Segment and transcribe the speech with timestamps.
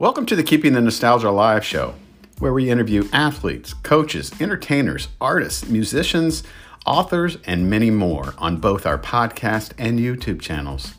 [0.00, 1.92] Welcome to the Keeping the Nostalgia Alive show,
[2.38, 6.42] where we interview athletes, coaches, entertainers, artists, musicians,
[6.86, 10.94] authors, and many more on both our podcast and YouTube channels.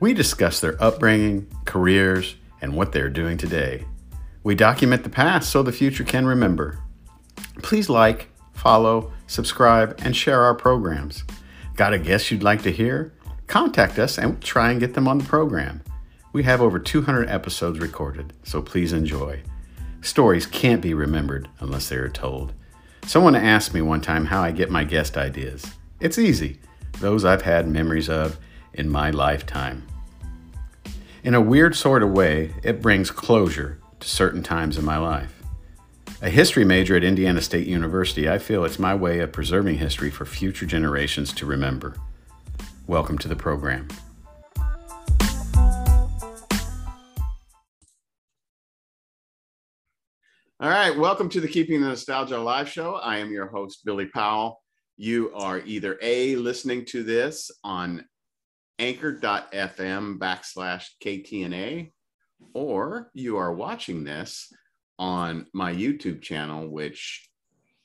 [0.00, 3.86] We discuss their upbringing, careers, and what they're doing today.
[4.42, 6.78] We document the past so the future can remember.
[7.62, 11.24] Please like, follow, subscribe, and share our programs.
[11.74, 13.14] Got a guest you'd like to hear?
[13.46, 15.82] Contact us and we'll try and get them on the program.
[16.32, 19.42] We have over 200 episodes recorded, so please enjoy.
[20.00, 22.52] Stories can't be remembered unless they are told.
[23.04, 25.66] Someone asked me one time how I get my guest ideas.
[25.98, 26.60] It's easy,
[27.00, 28.38] those I've had memories of
[28.72, 29.84] in my lifetime.
[31.24, 35.42] In a weird sort of way, it brings closure to certain times in my life.
[36.22, 40.10] A history major at Indiana State University, I feel it's my way of preserving history
[40.10, 41.96] for future generations to remember.
[42.86, 43.88] Welcome to the program.
[50.62, 52.96] All right, welcome to the Keeping the Nostalgia Alive show.
[52.96, 54.60] I am your host, Billy Powell.
[54.98, 58.04] You are either A, listening to this on
[58.78, 61.92] anchor.fm backslash KTNA,
[62.52, 64.52] or you are watching this
[64.98, 67.26] on my YouTube channel, which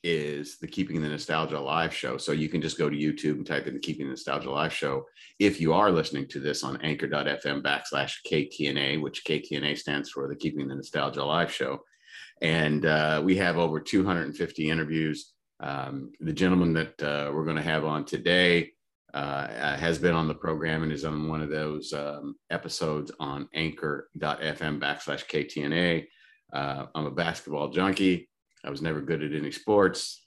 [0.03, 2.17] is the Keeping the Nostalgia Alive show.
[2.17, 4.73] So you can just go to YouTube and type in the Keeping the Nostalgia Alive
[4.73, 5.05] show.
[5.39, 10.35] If you are listening to this on anchor.fm backslash KTNA, which KTNA stands for the
[10.35, 11.79] Keeping the Nostalgia Alive show
[12.41, 15.33] and uh, we have over 250 interviews.
[15.59, 18.71] Um, the gentleman that uh, we're going to have on today
[19.13, 23.47] uh, has been on the program and is on one of those um, episodes on
[23.53, 26.05] anchor.fm backslash KTNA.
[26.51, 28.29] Uh, I'm a basketball junkie.
[28.65, 30.25] I was never good at any sports.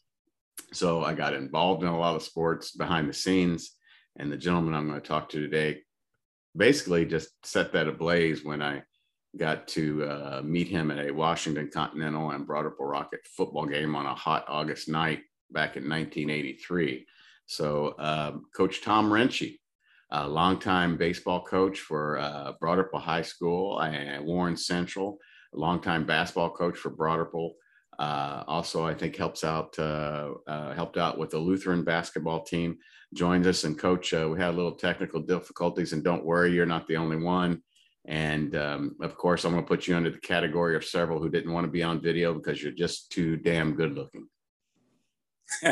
[0.72, 3.72] So I got involved in a lot of sports behind the scenes.
[4.17, 5.83] And the gentleman I'm going to talk to today
[6.56, 8.83] basically just set that ablaze when I
[9.37, 13.95] got to uh, meet him at a Washington Continental and Broad Ripple Rocket football game
[13.95, 17.06] on a hot August night back in 1983.
[17.47, 19.59] So, um, Coach Tom Renchie,
[20.11, 25.19] a longtime baseball coach for uh, Broad Ripple High School and Warren Central,
[25.55, 27.55] a longtime basketball coach for Broad Ripple.
[27.99, 32.78] Uh, also, I think helps out uh, uh, helped out with the Lutheran basketball team.
[33.12, 34.12] Joins us and coach.
[34.15, 37.62] Uh, we had a little technical difficulties, and don't worry, you're not the only one.
[38.08, 41.28] And um, of course, I'm going to put you under the category of several who
[41.28, 44.26] didn't want to be on video because you're just too damn good looking.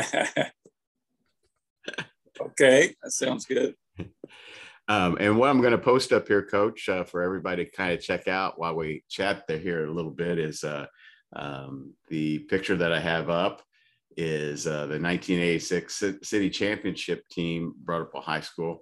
[2.39, 3.73] okay, that sounds good.
[4.87, 7.91] Um, and what I'm going to post up here, Coach, uh, for everybody to kind
[7.91, 10.85] of check out while we chat there here a little bit is uh,
[11.35, 13.63] um, the picture that I have up
[14.15, 18.81] is uh, the 1986 City Championship team, Ripple High School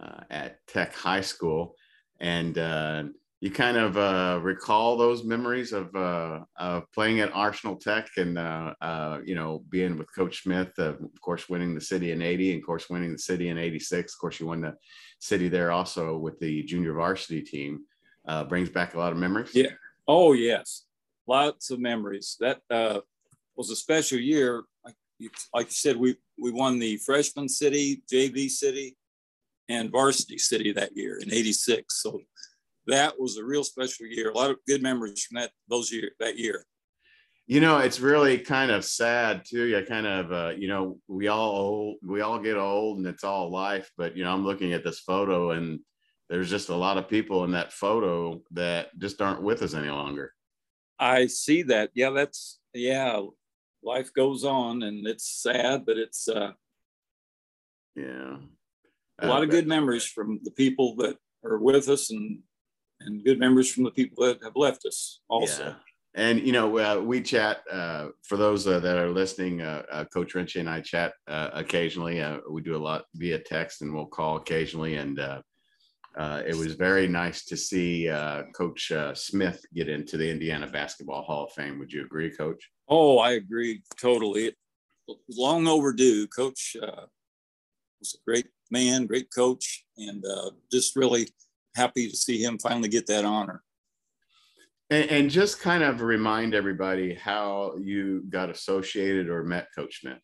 [0.00, 1.76] uh, at Tech High School
[2.20, 3.04] and uh,
[3.40, 8.38] you kind of uh, recall those memories of, uh, of playing at Arsenal Tech and
[8.38, 12.52] uh, uh, you know being with Coach Smith, of course, winning the city in '80,
[12.52, 14.14] and of course, winning the city in '86.
[14.14, 14.74] Of course, you won the
[15.18, 17.84] city there also with the junior varsity team.
[18.26, 19.50] Uh, brings back a lot of memories.
[19.54, 19.72] Yeah.
[20.08, 20.84] Oh yes,
[21.26, 22.36] lots of memories.
[22.40, 22.62] That
[23.56, 24.62] was a special year.
[24.84, 28.96] Like you, like you said, we we won the freshman city, JV city,
[29.68, 32.20] and varsity city that year in 86 so
[32.86, 34.30] that was a real special year.
[34.30, 36.66] A lot of good memories from that those year that year.
[37.46, 39.76] You know it's really kind of sad too.
[39.76, 43.24] I kind of uh, you know we all old, we all get old and it's
[43.24, 45.80] all life but you know i'm looking at this photo and
[46.30, 49.90] there's just a lot of people in that photo that just aren't with us any
[49.90, 50.32] longer.
[50.98, 51.90] I see that.
[51.94, 53.20] Yeah that's yeah
[53.82, 56.52] life goes on and it's sad but it's uh
[57.94, 58.36] yeah
[59.20, 62.40] a lot of good memories from the people that are with us and
[63.00, 65.64] and good memories from the people that have left us also.
[65.64, 65.74] Yeah.
[66.16, 69.62] And you know, uh, we chat uh, for those uh, that are listening.
[69.62, 72.22] Uh, uh, Coach Renchie and I chat uh, occasionally.
[72.48, 74.94] we do a lot via text, and we'll call occasionally.
[74.96, 78.08] And it was very nice to see
[78.54, 81.80] Coach Smith get into the Indiana Basketball Hall of Fame.
[81.80, 82.70] Would you agree, Coach?
[82.88, 84.46] Oh, I agree totally.
[84.46, 84.56] It
[85.28, 86.28] long overdue.
[86.28, 91.28] Coach was a great man, great coach, and uh, just really
[91.76, 93.62] happy to see him finally get that honor.
[94.90, 100.18] And, and, just kind of remind everybody how you got associated or met Coach Smith.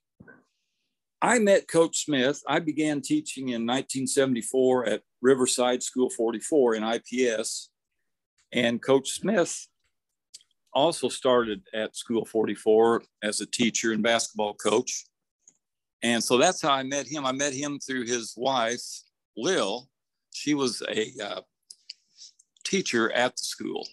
[1.23, 2.43] I met Coach Smith.
[2.47, 7.71] I began teaching in 1974 at Riverside School 44 in IPS.
[8.53, 9.67] And Coach Smith
[10.73, 15.05] also started at School 44 as a teacher and basketball coach.
[16.03, 17.27] And so that's how I met him.
[17.27, 18.83] I met him through his wife,
[19.37, 19.89] Lil.
[20.33, 21.41] She was a uh,
[22.65, 23.87] teacher at the school.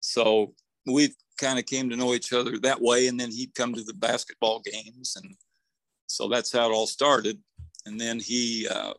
[0.00, 0.54] So
[0.86, 3.08] we kind of came to know each other that way.
[3.08, 5.16] And then he'd come to the basketball games.
[5.20, 5.34] And
[6.06, 7.40] so that's how it all started.
[7.84, 8.94] And then he uh,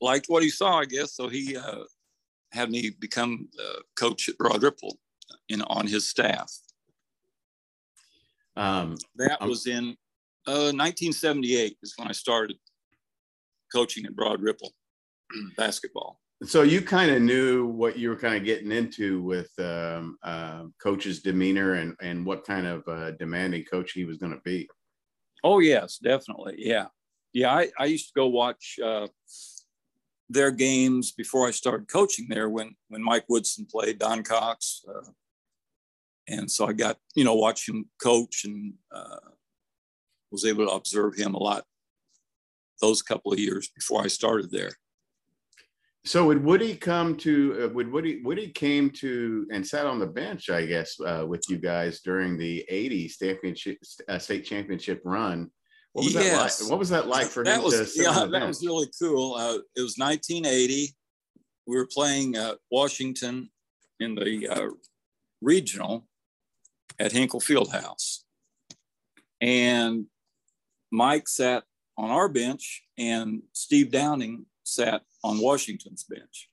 [0.00, 1.14] liked what he saw, I guess.
[1.14, 1.84] So he uh,
[2.52, 4.98] had me become the coach at Broad Ripple
[5.48, 6.52] in, on his staff.
[8.56, 9.96] Um, that was in
[10.50, 12.56] uh, 1978 is when I started
[13.72, 14.72] coaching at Broad Ripple
[15.56, 16.20] basketball.
[16.42, 20.64] So you kind of knew what you were kind of getting into with um, uh,
[20.82, 24.68] coach's demeanor and and what kind of uh, demanding coach he was going to be.
[25.44, 26.54] Oh yes, definitely.
[26.56, 26.86] Yeah,
[27.32, 27.54] yeah.
[27.54, 29.08] I, I used to go watch uh,
[30.30, 35.10] their games before I started coaching there when when Mike Woodson played Don Cox, uh,
[36.26, 39.30] and so I got you know watch him coach and uh,
[40.30, 41.64] was able to observe him a lot
[42.80, 44.72] those couple of years before I started there.
[46.06, 47.64] So would Woody come to?
[47.64, 51.44] Uh, would Woody Woody came to and sat on the bench, I guess, uh, with
[51.50, 53.76] you guys during the '80s championship
[54.08, 55.50] uh, state championship run.
[55.92, 56.58] What was yes.
[56.58, 56.70] that like?
[56.70, 57.64] What was that like for that him?
[57.64, 59.34] Was, yeah, that was really cool.
[59.34, 60.94] Uh, it was 1980.
[61.66, 62.34] We were playing
[62.70, 63.50] Washington
[63.98, 64.70] in the uh,
[65.42, 66.06] regional
[66.98, 68.20] at Hinkle Fieldhouse,
[69.42, 70.06] and
[70.90, 71.64] Mike sat
[71.96, 76.48] on our bench, and Steve Downing sat on Washington's bench.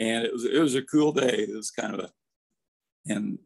[0.00, 1.46] And it was it was a cool day.
[1.48, 2.10] It was kind of a
[3.06, 3.38] and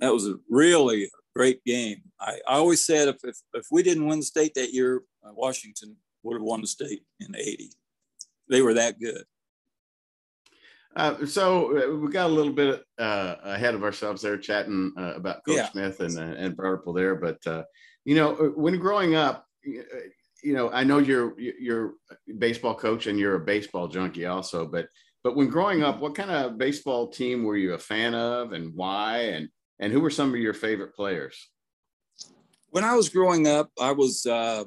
[0.00, 2.02] that was a really great game.
[2.20, 5.32] I, I always said if, if, if we didn't win the state that year, uh,
[5.34, 7.70] Washington would have won the state in 80.
[8.48, 9.24] They were that good.
[10.94, 15.14] Uh, so uh, we got a little bit uh, ahead of ourselves there, chatting uh,
[15.14, 15.70] about Coach yeah.
[15.70, 17.14] Smith and uh, and Purple there.
[17.14, 17.64] But uh,
[18.06, 23.18] you know, when growing up, you know, I know you're you're a baseball coach and
[23.18, 24.88] you're a baseball junkie also, but
[25.24, 28.72] but when growing up, what kind of baseball team were you a fan of and
[28.74, 29.48] why and
[29.80, 31.50] and who were some of your favorite players?
[32.70, 34.64] When I was growing up, I was uh,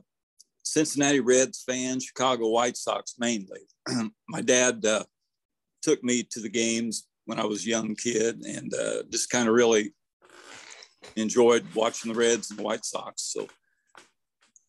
[0.64, 3.62] Cincinnati Reds fan, Chicago White Sox mainly.
[4.28, 5.06] My dad uh,
[5.82, 9.48] took me to the games when I was a young kid and uh, just kind
[9.48, 9.94] of really
[11.16, 13.24] enjoyed watching the Reds and the White Sox.
[13.24, 13.48] So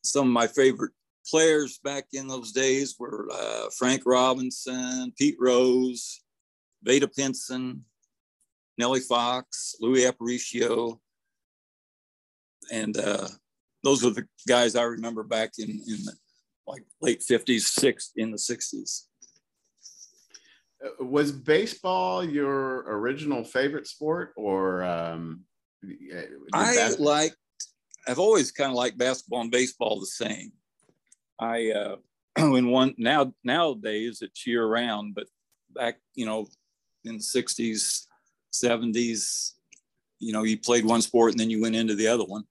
[0.02, 0.92] some of my favorite
[1.28, 6.22] players back in those days were uh, Frank Robinson, Pete Rose,
[6.82, 7.84] Vada Pinson,
[8.78, 10.98] Nellie Fox, Luis Aparicio.
[12.72, 13.28] And uh,
[13.82, 16.12] those are the guys I remember back in, in the
[16.66, 19.06] like late 50s, six in the 60s.
[20.84, 25.44] Uh, was baseball your original favorite sport or um,
[26.52, 27.34] I like
[28.06, 30.52] I've always kind of liked basketball and baseball the same.
[31.38, 31.96] I uh,
[32.56, 35.26] in one now nowadays it's year round, but
[35.74, 36.48] back you know
[37.04, 38.06] in the '60s,
[38.52, 39.52] '70s,
[40.18, 42.44] you know you played one sport and then you went into the other one.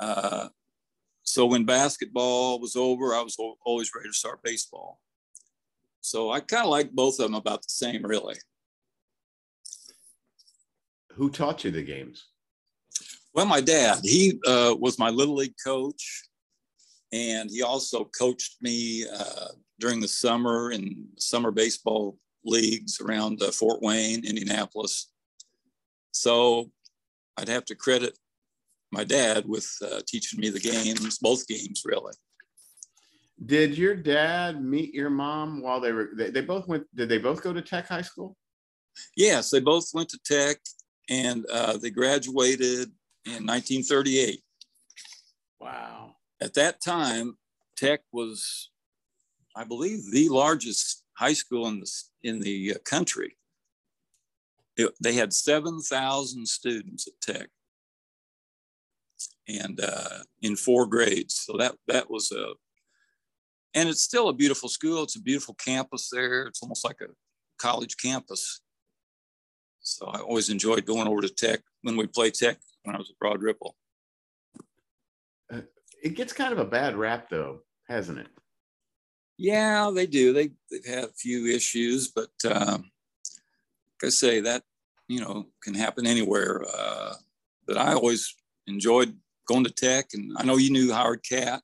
[0.00, 0.48] Uh,
[1.22, 5.00] so when basketball was over, I was always ready to start baseball.
[6.00, 8.36] So I kind of like both of them about the same, really.
[11.12, 12.27] Who taught you the games?
[13.34, 16.24] Well, my dad, he uh, was my little league coach,
[17.12, 19.48] and he also coached me uh,
[19.78, 25.10] during the summer in summer baseball leagues around uh, Fort Wayne, Indianapolis.
[26.12, 26.70] So
[27.36, 28.18] I'd have to credit
[28.90, 32.14] my dad with uh, teaching me the games, both games, really.
[33.44, 36.10] Did your dad meet your mom while they were?
[36.16, 36.84] They, they both went.
[36.94, 38.36] Did they both go to Tech High School?
[39.16, 40.56] Yes, they both went to Tech,
[41.08, 42.90] and uh, they graduated
[43.28, 44.42] in 1938.
[45.60, 46.16] Wow.
[46.40, 47.36] At that time,
[47.76, 48.70] Tech was,
[49.56, 51.90] I believe, the largest high school in the,
[52.22, 53.36] in the uh, country.
[54.76, 57.48] It, they had 7,000 students at Tech
[59.48, 61.34] and uh, in four grades.
[61.46, 62.52] So that, that was a,
[63.74, 65.02] and it's still a beautiful school.
[65.02, 66.42] It's a beautiful campus there.
[66.44, 67.08] It's almost like a
[67.58, 68.60] college campus.
[69.80, 72.58] So I always enjoyed going over to Tech when we play Tech
[72.88, 73.76] when I was at Broad Ripple.
[75.52, 75.60] Uh,
[76.02, 78.28] it gets kind of a bad rap, though, hasn't it?
[79.36, 80.32] Yeah, they do.
[80.32, 82.90] They they've had a few issues, but um,
[84.02, 84.62] like I say, that
[85.06, 86.64] you know can happen anywhere.
[86.76, 87.12] Uh,
[87.66, 88.34] but I always
[88.66, 89.14] enjoyed
[89.46, 91.62] going to Tech, and I know you knew Howard Cat.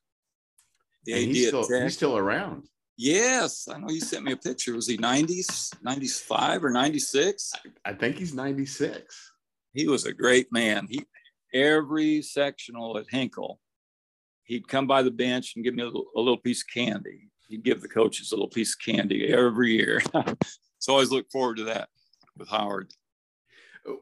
[1.04, 2.69] The and he's still, he's still around.
[2.97, 4.75] Yes, I know you sent me a picture.
[4.75, 7.52] Was he 90s, 95 or 96?
[7.85, 9.33] I, I think he's 96
[9.75, 10.87] he was a great man.
[10.88, 11.04] He
[11.54, 13.61] every sectional at Hinkle,
[14.42, 17.30] he'd come by the bench and give me a little, a little piece of candy.
[17.49, 20.02] He'd give the coaches a little piece of candy every year.
[20.78, 21.88] so I always look forward to that
[22.37, 22.90] with Howard.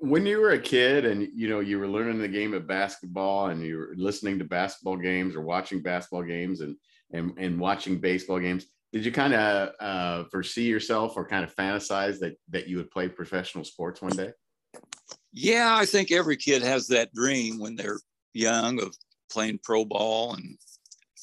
[0.00, 3.47] When you were a kid and you know you were learning the game of basketball
[3.47, 6.76] and you were listening to basketball games or watching basketball games and
[7.12, 11.54] and, and watching baseball games, did you kind of uh, foresee yourself or kind of
[11.54, 14.32] fantasize that that you would play professional sports one day?
[15.33, 18.01] Yeah, I think every kid has that dream when they're
[18.35, 18.97] young of
[19.31, 20.59] playing pro ball and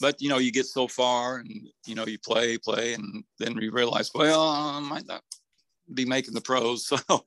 [0.01, 3.55] but you know you get so far and you know you play play and then
[3.57, 5.21] you realize well i might not
[5.93, 7.23] be making the pros so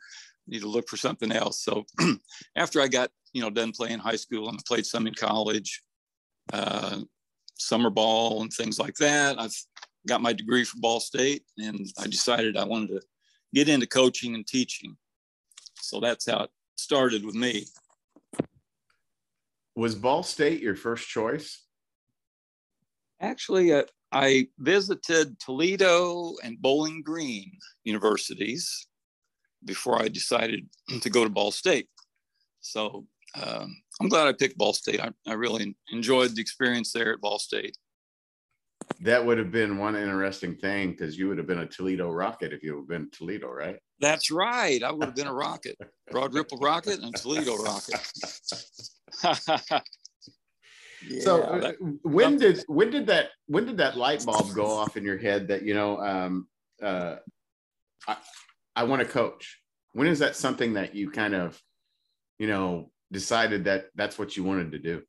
[0.47, 1.63] need to look for something else.
[1.63, 1.85] So
[2.57, 5.83] after i got you know done playing high school and played some in college
[6.53, 7.01] uh,
[7.59, 9.55] summer ball and things like that i've
[10.09, 13.01] got my degree from ball state and i decided i wanted to
[13.55, 14.97] get into coaching and teaching.
[15.77, 16.51] So that's how it
[16.83, 17.65] started with me
[19.75, 21.65] was ball state your first choice
[23.23, 27.53] Actually, uh, I visited Toledo and Bowling Green
[27.85, 28.89] universities
[29.65, 30.69] before I decided
[31.01, 31.89] to go to Ball State.
[32.61, 33.07] So
[33.41, 35.01] um, I'm glad I picked Ball State.
[35.01, 37.77] I, I really enjoyed the experience there at Ball State.
[39.01, 42.53] That would have been one interesting thing because you would have been a Toledo Rocket
[42.53, 43.77] if you had been Toledo, right?
[44.01, 44.83] That's right.
[44.83, 45.77] I would have been a Rocket,
[46.11, 48.01] Broad Ripple Rocket and Toledo Rocket.
[51.21, 51.73] so uh,
[52.03, 55.49] when did when did that when did that light bulb go off in your head
[55.49, 56.47] that you know um,
[56.83, 57.17] uh,
[58.07, 58.17] I,
[58.77, 59.61] I want to coach?
[59.93, 61.61] When is that something that you kind of
[62.39, 65.03] you know decided that that's what you wanted to do?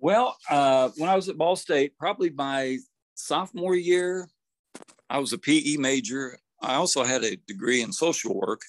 [0.00, 2.78] Well, uh, when I was at Ball State, probably my
[3.14, 4.28] sophomore year,
[5.10, 6.38] I was a PE major.
[6.62, 8.62] I also had a degree in social work,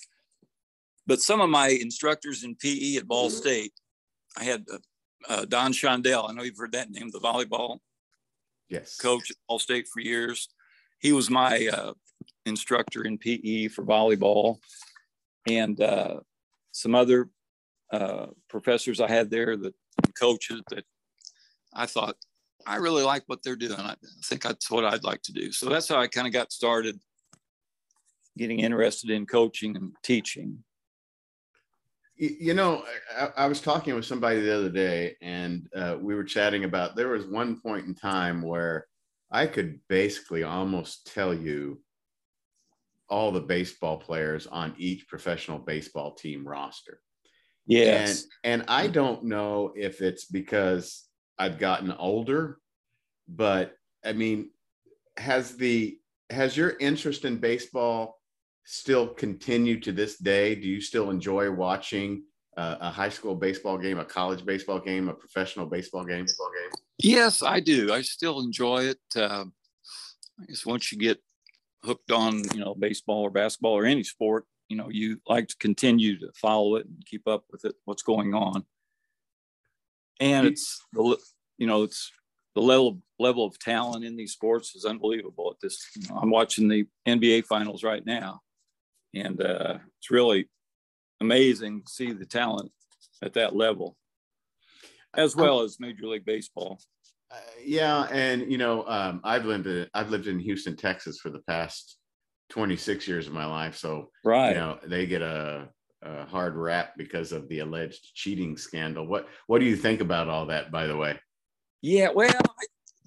[1.07, 3.71] but some of my instructors in PE at Ball State,
[4.37, 4.65] I had
[5.29, 6.29] uh, Don Shondell.
[6.29, 7.79] I know you've heard that name, the volleyball
[8.69, 8.97] yes.
[8.97, 10.49] coach at Ball State for years.
[10.99, 11.93] He was my uh,
[12.45, 14.57] instructor in PE for volleyball,
[15.47, 16.19] and uh,
[16.73, 17.29] some other
[17.91, 19.73] uh, professors I had there that
[20.19, 20.83] coaches that
[21.73, 22.15] I thought
[22.65, 23.79] I really like what they're doing.
[23.79, 25.51] I think that's what I'd like to do.
[25.51, 26.99] So that's how I kind of got started
[28.37, 30.63] getting interested in coaching and teaching
[32.21, 32.83] you know
[33.17, 36.95] I, I, was talking with somebody the other day and uh, we were chatting about
[36.95, 38.85] there was one point in time where
[39.31, 41.81] i could basically almost tell you
[43.09, 47.01] all the baseball players on each professional baseball team roster
[47.65, 51.07] yes and, and i don't know if it's because
[51.41, 52.57] i've gotten older
[53.27, 54.49] but i mean
[55.17, 55.97] has the
[56.29, 58.21] has your interest in baseball
[58.63, 60.55] still continue to this day?
[60.55, 62.23] Do you still enjoy watching
[62.57, 66.25] uh, a high school baseball game, a college baseball game, a professional baseball game?
[66.97, 67.91] Yes, I do.
[67.91, 68.99] I still enjoy it.
[69.15, 69.45] Uh,
[70.39, 71.19] I guess once you get
[71.83, 75.55] hooked on, you know, baseball or basketball or any sport, you know, you like to
[75.57, 78.65] continue to follow it and keep up with it, what's going on.
[80.21, 81.17] And it's the,
[81.57, 82.11] you know, it's
[82.55, 85.51] the level level of talent in these sports is unbelievable.
[85.51, 88.41] At this, you know, I'm watching the NBA finals right now,
[89.13, 90.47] and uh, it's really
[91.19, 92.71] amazing to see the talent
[93.23, 93.97] at that level,
[95.15, 96.79] as well as Major League Baseball.
[97.31, 101.31] Uh, yeah, and you know, um, I've lived in I've lived in Houston, Texas, for
[101.31, 101.97] the past
[102.49, 103.75] 26 years of my life.
[103.75, 105.69] So, right, you know, they get a,
[106.03, 109.05] hard rap because of the alleged cheating scandal.
[109.05, 110.71] What What do you think about all that?
[110.71, 111.19] By the way.
[111.81, 112.65] Yeah, well, I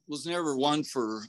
[0.08, 1.22] was never one for,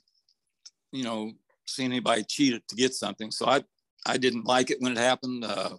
[0.92, 1.32] you know,
[1.66, 3.32] seeing anybody cheat to get something.
[3.32, 3.64] So I
[4.06, 5.78] I didn't like it when it happened uh,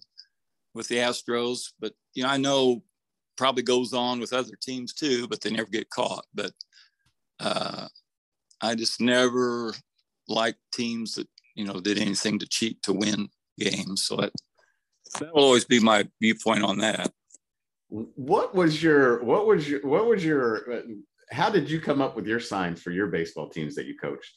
[0.75, 2.83] with the Astros, but you know I know
[3.37, 6.25] probably goes on with other teams too, but they never get caught.
[6.35, 6.53] But
[7.39, 7.89] uh,
[8.61, 9.75] I just never
[10.29, 13.29] liked teams that you know did anything to cheat to win
[13.59, 14.05] games.
[14.05, 14.33] So that
[15.19, 17.13] that will always be my viewpoint on that.
[17.89, 20.83] What was your what was your what was your
[21.31, 24.37] how did you come up with your signs for your baseball teams that you coached?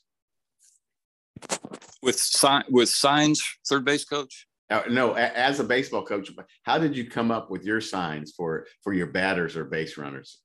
[2.01, 6.29] with sign with signs third base coach uh, no as a baseball coach
[6.63, 10.39] how did you come up with your signs for for your batters or base runners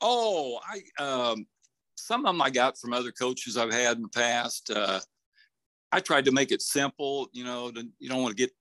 [0.00, 1.46] oh i um
[1.96, 5.00] some of them i got from other coaches i've had in the past uh
[5.92, 8.52] i tried to make it simple you know to, you don't want to get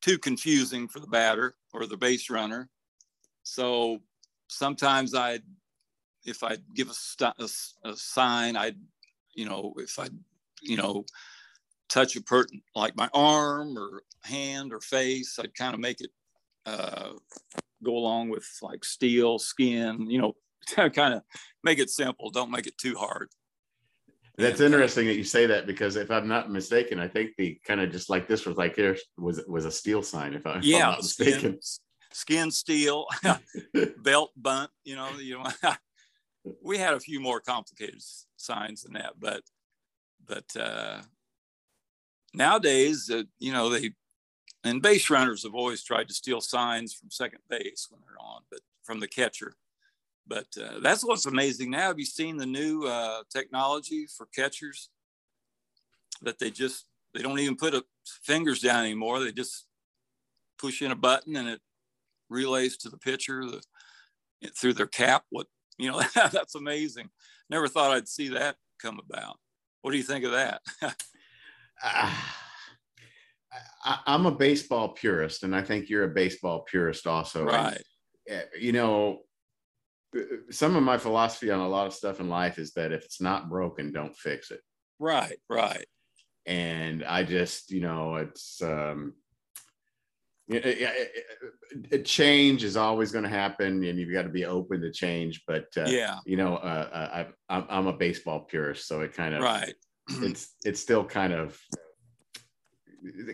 [0.00, 2.68] too confusing for the batter or the base runner
[3.42, 3.98] so
[4.48, 5.42] sometimes i'd
[6.24, 7.48] if i give a, a,
[7.84, 8.76] a sign i'd
[9.34, 10.08] you know if i
[10.62, 11.04] you know
[11.88, 15.38] touch a person like my arm or hand or face.
[15.38, 16.10] I'd kind of make it
[16.66, 17.10] uh,
[17.82, 20.34] go along with like steal, skin, you know,
[20.90, 21.22] kind of
[21.64, 22.30] make it simple.
[22.30, 23.30] Don't make it too hard.
[24.38, 27.80] That's interesting that you say that because if I'm not mistaken, I think the kind
[27.80, 30.32] of just like this was like here was was a steal sign.
[30.32, 33.06] If, I, yeah, am not mistaken, skin, skin steal,
[33.98, 34.70] belt bunt.
[34.84, 35.72] You know, you know,
[36.62, 38.00] we had a few more complicated
[38.36, 39.42] signs than that, but
[40.24, 41.00] but uh,
[42.32, 43.90] nowadays, uh, you know, they
[44.62, 48.42] and base runners have always tried to steal signs from second base when they're on,
[48.50, 49.54] but from the catcher.
[50.28, 51.88] But uh, that's what's amazing now.
[51.88, 54.90] Have you seen the new uh, technology for catchers?
[56.22, 57.84] That they just they don't even put a,
[58.24, 59.20] fingers down anymore.
[59.20, 59.66] They just
[60.58, 61.60] push in a button and it
[62.28, 63.62] relays to the pitcher the,
[64.56, 65.24] through their cap.
[65.30, 65.46] What
[65.78, 67.08] you know, that's amazing.
[67.48, 69.36] Never thought I'd see that come about.
[69.82, 70.60] What do you think of that?
[70.82, 70.92] uh,
[73.84, 77.44] I, am a baseball purist, and I think you're a baseball purist also.
[77.44, 77.82] Right.
[78.28, 79.20] And, eh, you know,
[80.50, 83.20] some of my philosophy on a lot of stuff in life is that if it's
[83.20, 84.60] not broken, don't fix it.
[84.98, 85.38] Right.
[85.48, 85.86] Right.
[86.46, 89.14] And I just, you know, it's um,
[90.50, 95.42] a change is always going to happen and you've got to be open to change
[95.46, 99.42] but uh, yeah you know uh, I, i'm a baseball purist so it kind of
[99.42, 99.74] right
[100.22, 101.60] it's it's still kind of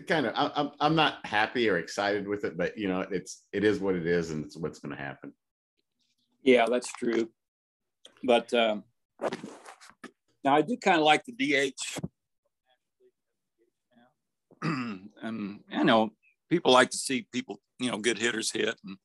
[0.07, 3.63] kind of I'm, I'm not happy or excited with it but you know it's it
[3.63, 5.33] is what it is and it's what's going to happen
[6.45, 7.29] yeah that's true
[8.23, 8.83] but um,
[10.43, 11.99] now i do kind of like the dh
[15.21, 16.11] and I know
[16.49, 18.75] people like to see people, you know, good hitters hit.
[18.83, 18.97] And,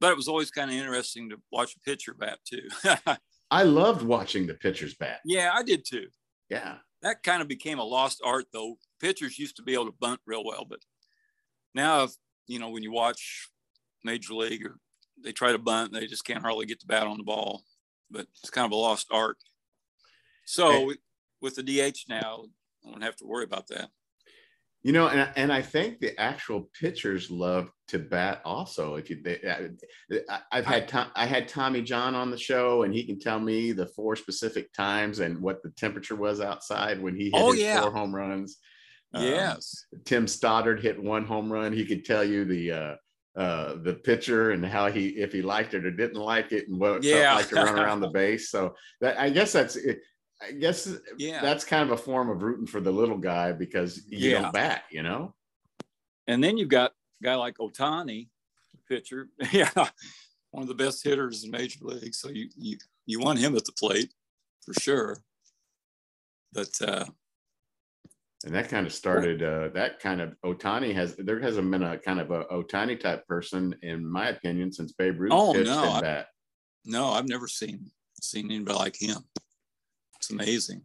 [0.00, 2.68] but it was always kind of interesting to watch a pitcher bat too.
[3.50, 5.20] I loved watching the pitchers bat.
[5.24, 6.08] Yeah, I did too.
[6.50, 6.76] Yeah.
[7.02, 8.78] That kind of became a lost art though.
[9.00, 10.80] Pitchers used to be able to bunt real well, but
[11.74, 12.08] now,
[12.46, 13.48] you know, when you watch
[14.02, 14.76] Major League or
[15.22, 17.62] they try to bunt, they just can't hardly get the bat on the ball.
[18.10, 19.36] But it's kind of a lost art.
[20.44, 20.96] So hey.
[21.40, 22.44] with the DH now,
[22.86, 23.90] I don't have to worry about that.
[24.86, 28.94] You know, and, and I think the actual pitchers love to bat also.
[28.94, 29.40] If you, they,
[30.30, 33.40] I, I've had Tom, I had Tommy John on the show, and he can tell
[33.40, 37.50] me the four specific times and what the temperature was outside when he hit oh,
[37.50, 37.80] his yeah.
[37.80, 38.58] four home runs.
[39.12, 41.72] Um, yes, um, Tim Stoddard hit one home run.
[41.72, 42.94] He could tell you the uh,
[43.36, 46.80] uh, the pitcher and how he if he liked it or didn't like it and
[46.80, 47.36] what it yeah.
[47.36, 48.50] felt like to run around the base.
[48.50, 50.00] So that I guess that's it.
[50.42, 51.40] I guess yeah.
[51.42, 54.42] that's kind of a form of rooting for the little guy because you yeah.
[54.42, 55.34] don't bat, you know.
[56.26, 58.28] And then you've got a guy like Ohtani,
[58.88, 59.70] pitcher, yeah,
[60.50, 62.14] one of the best hitters in Major League.
[62.14, 64.12] So you you you want him at the plate
[64.64, 65.18] for sure.
[66.52, 67.04] But uh,
[68.46, 71.98] and that kind of started uh, that kind of Ohtani has there hasn't been a
[71.98, 75.82] kind of a Ohtani type person in my opinion since Babe Ruth oh, pitched no,
[75.82, 76.24] I,
[76.84, 77.90] No, I've never seen
[78.22, 79.18] seen anybody like him.
[80.16, 80.82] It's amazing.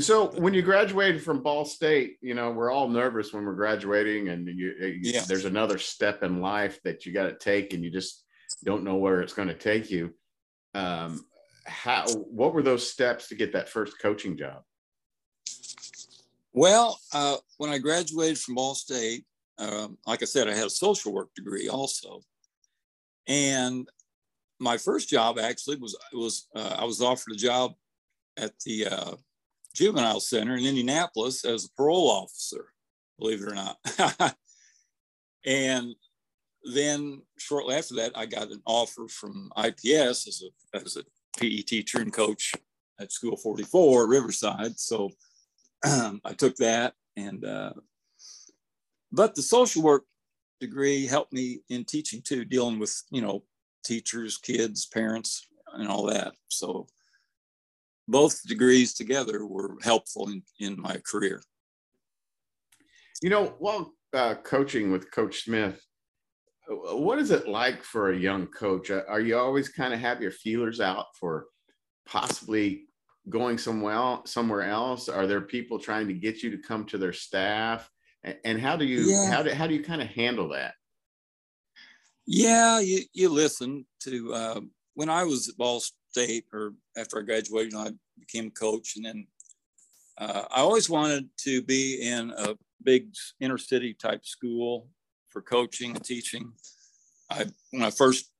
[0.00, 4.30] So when you graduated from Ball State, you know we're all nervous when we're graduating,
[4.30, 5.24] and you, you yeah.
[5.28, 8.24] there's another step in life that you got to take, and you just
[8.64, 10.14] don't know where it's going to take you.
[10.74, 11.26] Um,
[11.66, 12.06] how?
[12.08, 14.62] What were those steps to get that first coaching job?
[16.52, 19.24] Well, uh, when I graduated from Ball State,
[19.58, 22.20] um, like I said, I had a social work degree also,
[23.26, 23.88] and
[24.58, 27.72] my first job actually was was uh, I was offered a job
[28.36, 29.14] at the uh,
[29.74, 32.72] juvenile center in Indianapolis as a parole officer,
[33.18, 33.78] believe it or not.
[35.46, 35.94] and
[36.74, 41.04] then shortly after that, I got an offer from IPS as a, as a
[41.38, 42.52] PE teacher and coach
[43.00, 44.78] at School 44 Riverside.
[44.78, 45.10] So
[45.84, 47.72] I took that and, uh,
[49.10, 50.04] but the social work
[50.60, 53.44] degree helped me in teaching too, dealing with, you know,
[53.84, 56.34] teachers, kids, parents, and all that.
[56.48, 56.86] So
[58.08, 61.42] both degrees together were helpful in, in my career.
[63.20, 65.80] You know, while uh, coaching with Coach Smith,
[66.68, 68.90] what is it like for a young coach?
[68.90, 71.46] Uh, are you always kind of have your feelers out for
[72.06, 72.86] possibly
[73.28, 75.08] going somewhere somewhere else?
[75.08, 77.88] Are there people trying to get you to come to their staff?
[78.44, 79.30] And how do you yeah.
[79.30, 80.74] how do how do you kind of handle that?
[82.26, 84.60] Yeah, you you listen to uh,
[84.94, 88.96] when I was at Ball State or after I graduated, I became a coach.
[88.96, 89.26] And then
[90.18, 94.88] uh, I always wanted to be in a big inner city type school
[95.30, 96.52] for coaching and teaching.
[97.30, 98.30] I, when I first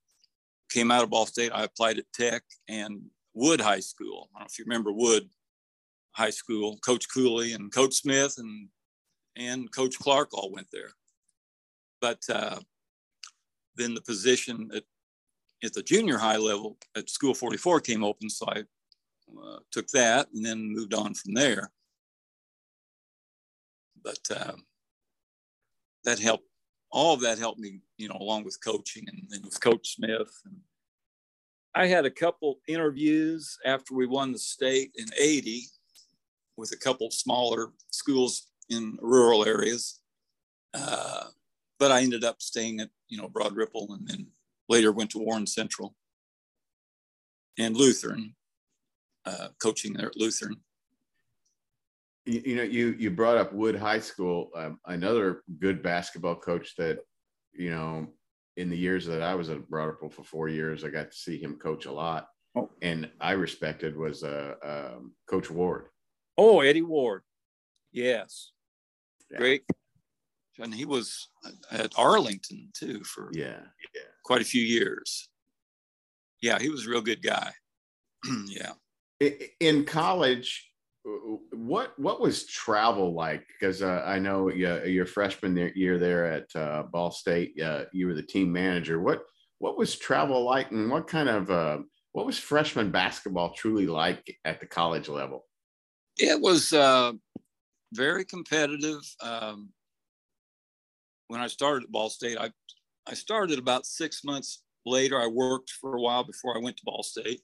[0.69, 3.01] came out of Ball State, I applied at Tech and
[3.33, 4.29] Wood High School.
[4.35, 5.29] I don't know if you remember Wood
[6.11, 6.77] High School.
[6.85, 8.69] Coach Cooley and Coach Smith and
[9.35, 10.91] and Coach Clark all went there.
[11.99, 12.59] But uh,
[13.75, 14.83] then the position at
[15.63, 18.63] at the junior high level at School 44 came open, so I
[19.41, 21.71] uh, took that and then moved on from there.
[24.03, 24.53] But uh,
[26.03, 26.45] that helped.
[26.91, 30.31] All of that helped me, you know, along with coaching and, and with Coach Smith.
[30.45, 30.57] And
[31.75, 35.63] I had a couple interviews after we won the state in '80
[36.57, 39.99] with a couple smaller schools in rural areas.
[40.73, 41.25] Uh,
[41.79, 44.27] but I ended up staying at, you know, Broad Ripple and then
[44.69, 45.95] later went to Warren Central
[47.57, 48.35] and Lutheran,
[49.25, 50.57] uh, coaching there at Lutheran.
[52.25, 56.75] You, you, know, you you brought up Wood High School, um, another good basketball coach
[56.77, 56.99] that,
[57.51, 58.07] you know,
[58.57, 61.17] in the years that I was at Broad Ripple for four years, I got to
[61.17, 62.69] see him coach a lot, oh.
[62.81, 65.87] and I respected was uh, um, Coach Ward.
[66.37, 67.23] Oh, Eddie Ward,
[67.91, 68.51] yes,
[69.31, 69.37] yeah.
[69.37, 69.63] great.
[70.59, 71.29] And he was
[71.71, 73.59] at Arlington too for yeah,
[73.95, 74.01] yeah.
[74.23, 75.29] quite a few years
[76.43, 77.51] yeah, he was a real good guy.
[78.47, 78.73] yeah.
[79.61, 80.69] In college,
[81.51, 83.45] what what was travel like?
[83.47, 88.13] Because uh, I know your freshman year there at uh, Ball State, uh, you were
[88.13, 89.01] the team manager.
[89.01, 89.23] What
[89.59, 91.79] what was travel like, and what kind of uh,
[92.13, 95.45] what was freshman basketball truly like at the college level?
[96.17, 97.13] It was uh,
[97.93, 99.01] very competitive.
[99.21, 99.69] Um,
[101.27, 102.51] when I started at Ball State, I
[103.07, 106.85] I started about six months later, I worked for a while before I went to
[106.85, 107.41] Ball State.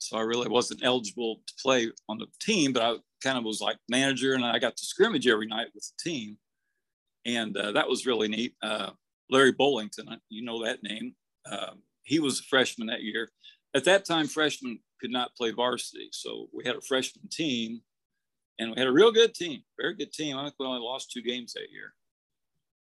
[0.00, 3.60] So I really wasn't eligible to play on the team, but I kind of was
[3.60, 6.38] like manager and I got to scrimmage every night with the team.
[7.26, 8.54] And uh, that was really neat.
[8.62, 8.90] Uh,
[9.30, 11.14] Larry Bullington, you know that name.
[11.48, 13.30] Uh, he was a freshman that year.
[13.74, 16.08] At that time, freshmen could not play varsity.
[16.12, 17.82] So we had a freshman team
[18.58, 20.36] and we had a real good team, very good team.
[20.36, 21.94] I think we only lost two games that year.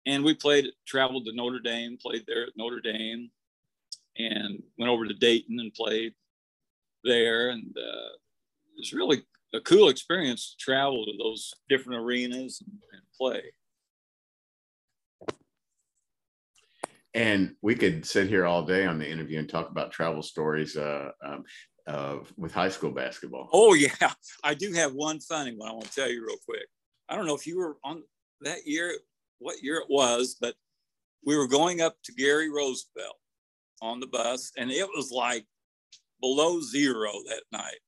[0.05, 3.31] And we played, traveled to Notre Dame, played there at Notre Dame
[4.17, 6.13] and went over to Dayton and played
[7.05, 7.49] there.
[7.49, 8.13] And uh,
[8.75, 13.41] it was really a cool experience to travel to those different arenas and, and play.
[17.13, 20.75] And we could sit here all day on the interview and talk about travel stories
[20.75, 21.45] uh, um,
[21.87, 23.49] uh, with high school basketball.
[23.53, 24.11] Oh yeah,
[24.43, 26.67] I do have one funny one I want to tell you real quick.
[27.07, 28.03] I don't know if you were on
[28.41, 28.97] that year,
[29.39, 30.55] what year it was, but
[31.25, 33.15] we were going up to Gary Roosevelt
[33.81, 35.45] on the bus, and it was like
[36.21, 37.79] below zero that night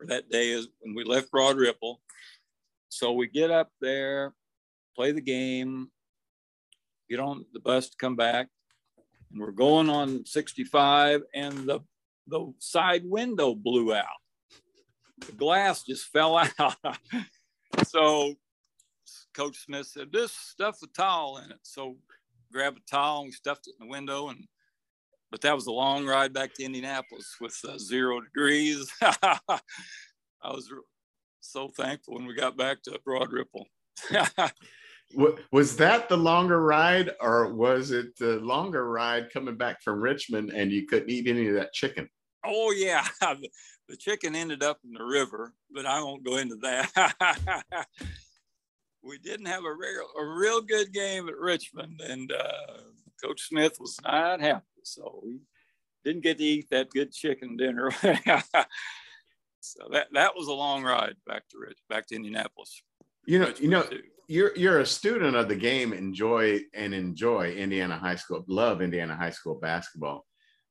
[0.00, 2.00] or that day is when we left Broad Ripple.
[2.88, 4.34] So we get up there,
[4.94, 5.90] play the game,
[7.10, 8.48] get on the bus to come back,
[9.30, 11.80] and we're going on 65, and the
[12.28, 14.04] the side window blew out.
[15.26, 16.76] The glass just fell out.
[17.86, 18.34] so
[19.34, 21.96] Coach Smith said, "This stuff a towel in it." So
[22.52, 24.46] grab a towel and we stuffed it in the window and
[25.30, 28.90] but that was a long ride back to Indianapolis with uh, zero degrees.
[29.02, 29.38] I
[30.44, 30.70] was
[31.40, 33.66] so thankful when we got back to Broad Ripple.
[35.52, 40.50] was that the longer ride, or was it the longer ride coming back from Richmond
[40.50, 42.08] and you couldn't eat any of that chicken?
[42.44, 43.06] Oh yeah,
[43.88, 47.86] the chicken ended up in the river, but I won't go into that.
[49.02, 52.76] we didn't have a real a real good game at Richmond, and uh,
[53.22, 54.64] Coach Smith was not happy.
[54.82, 55.40] So we
[56.04, 57.90] didn't get to eat that good chicken dinner.
[59.60, 62.82] so that, that was a long ride back to Rich, back to Indianapolis.
[63.26, 63.84] You know, you know,
[64.28, 69.16] you're you're a student of the game, enjoy and enjoy Indiana high school, love Indiana
[69.16, 70.24] high school basketball.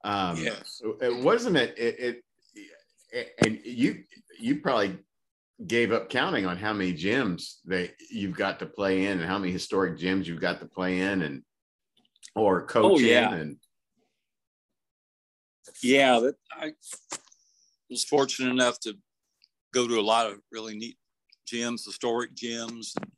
[0.03, 0.81] Um, yes.
[1.01, 2.23] It wasn't it, it,
[3.11, 4.03] it and you
[4.39, 4.97] you probably
[5.67, 9.39] gave up counting on how many gyms that you've got to play in and how
[9.39, 11.43] many historic gyms you've got to play in and
[12.35, 13.33] or coach oh, yeah.
[13.33, 13.57] and
[15.81, 16.73] yeah, that I
[17.89, 18.95] was fortunate enough to
[19.73, 20.97] go to a lot of really neat
[21.51, 22.95] gyms, historic gyms.
[22.97, 23.11] And,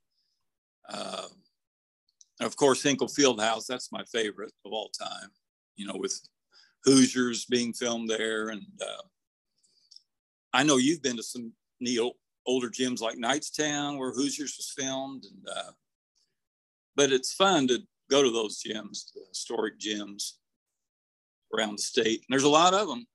[0.89, 1.27] uh,
[2.39, 5.29] and of course, Hinkle Fieldhouse, that's my favorite of all time,
[5.75, 6.19] you know, with
[6.83, 8.49] Hoosiers being filmed there.
[8.49, 9.03] And uh,
[10.53, 11.99] I know you've been to some neat
[12.45, 15.25] older gyms like Knightstown where Hoosiers was filmed.
[15.25, 15.71] And, uh,
[16.95, 20.33] but it's fun to go to those gyms, the historic gyms
[21.53, 22.19] around the state.
[22.19, 23.05] And there's a lot of them.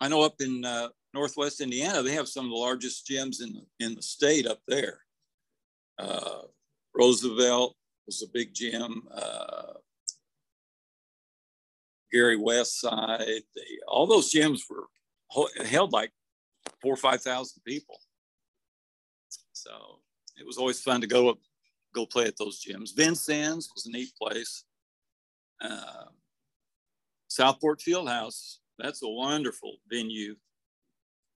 [0.00, 3.52] I know up in uh, Northwest Indiana, they have some of the largest gyms in
[3.52, 4.98] the, in the state up there.
[5.98, 6.42] Uh,
[6.94, 9.02] Roosevelt was a big gym.
[9.14, 9.74] Uh,
[12.12, 14.86] Gary West Side, they, all those gyms were
[15.64, 16.12] held like
[16.80, 17.98] four or 5,000 people.
[19.52, 20.00] So
[20.36, 21.38] it was always fun to go up,
[21.94, 22.96] go play at those gyms.
[22.96, 24.64] Vincennes was a neat place.
[25.62, 26.04] Uh,
[27.28, 30.34] Southport Fieldhouse, that's a wonderful venue.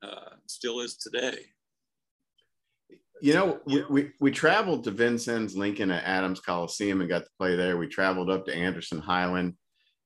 [0.05, 1.37] uh, still is today.
[3.21, 7.31] You know, we, we, we traveled to Vincennes Lincoln at Adams Coliseum and got to
[7.39, 7.77] play there.
[7.77, 9.53] We traveled up to Anderson Highland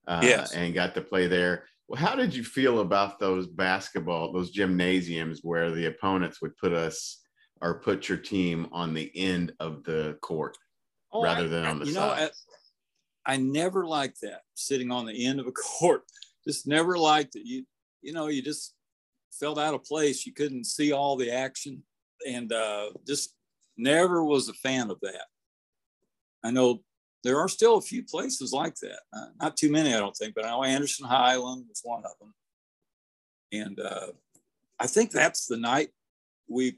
[0.07, 0.53] uh, yes.
[0.53, 1.65] and got to play there.
[1.87, 6.71] Well, how did you feel about those basketball, those gymnasiums where the opponents would put
[6.71, 7.18] us
[7.61, 10.57] or put your team on the end of the court
[11.11, 12.17] oh, rather I, than on the you side?
[12.17, 12.29] Know,
[13.25, 16.03] I, I never liked that sitting on the end of a court.
[16.47, 17.45] Just never liked it.
[17.45, 17.65] You
[18.01, 18.73] you know, you just
[19.31, 20.25] felt out of place.
[20.25, 21.83] You couldn't see all the action,
[22.27, 23.35] and uh, just
[23.77, 25.25] never was a fan of that.
[26.43, 26.81] I know
[27.23, 28.99] there are still a few places like that.
[29.13, 32.11] Uh, not too many, I don't think, but I know Anderson Highland was one of
[32.19, 32.33] them.
[33.51, 34.07] And uh,
[34.79, 35.89] I think that's the night
[36.47, 36.77] we,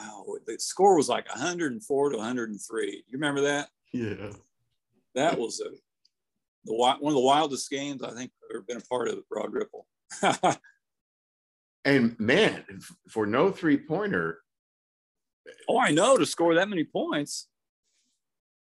[0.00, 2.86] oh, the score was like 104 to 103.
[2.86, 3.68] You remember that?
[3.92, 4.32] Yeah.
[5.14, 5.70] That was a,
[6.64, 9.52] the one of the wildest games I think I've ever been a part of Broad
[9.52, 9.86] Ripple.
[11.84, 12.64] and man,
[13.08, 14.40] for no three pointer.
[15.68, 17.48] Oh, I know to score that many points.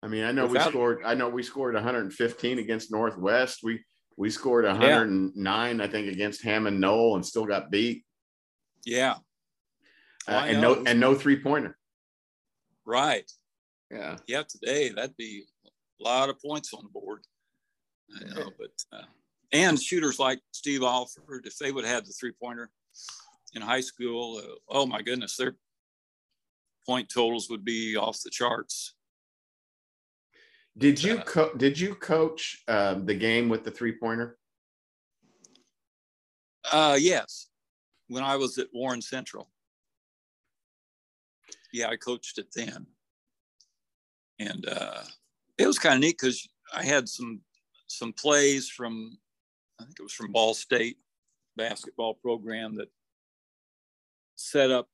[0.02, 1.00] I mean, I know Without, we scored.
[1.06, 3.60] I know we scored 115 against Northwest.
[3.64, 3.84] We
[4.16, 5.84] we scored 109, yeah.
[5.84, 8.06] I think, against Hammond Noll, and still got beat.
[8.86, 9.16] Yeah,
[10.30, 11.78] uh, and no and no three pointer.
[12.86, 13.30] Right.
[13.92, 14.18] Yeah.
[14.28, 14.44] Yeah.
[14.48, 17.22] Today that'd be a lot of points on the board.
[18.16, 19.04] I know, but uh,
[19.52, 22.70] and shooters like Steve Alford, if they would have had the three pointer
[23.54, 25.56] in high school, uh, oh my goodness, their
[26.86, 28.96] point totals would be off the charts.
[30.78, 34.38] Did you co- did you coach um, the game with the three pointer?
[36.72, 37.50] Uh, yes,
[38.08, 39.50] when I was at Warren Central.
[41.72, 42.88] Yeah, I coached it then,
[44.40, 45.02] and uh,
[45.58, 47.42] it was kind of neat because I had some
[47.88, 49.18] some plays from
[49.80, 50.98] I think it was from Ball State
[51.56, 52.90] basketball program that
[54.36, 54.88] set up.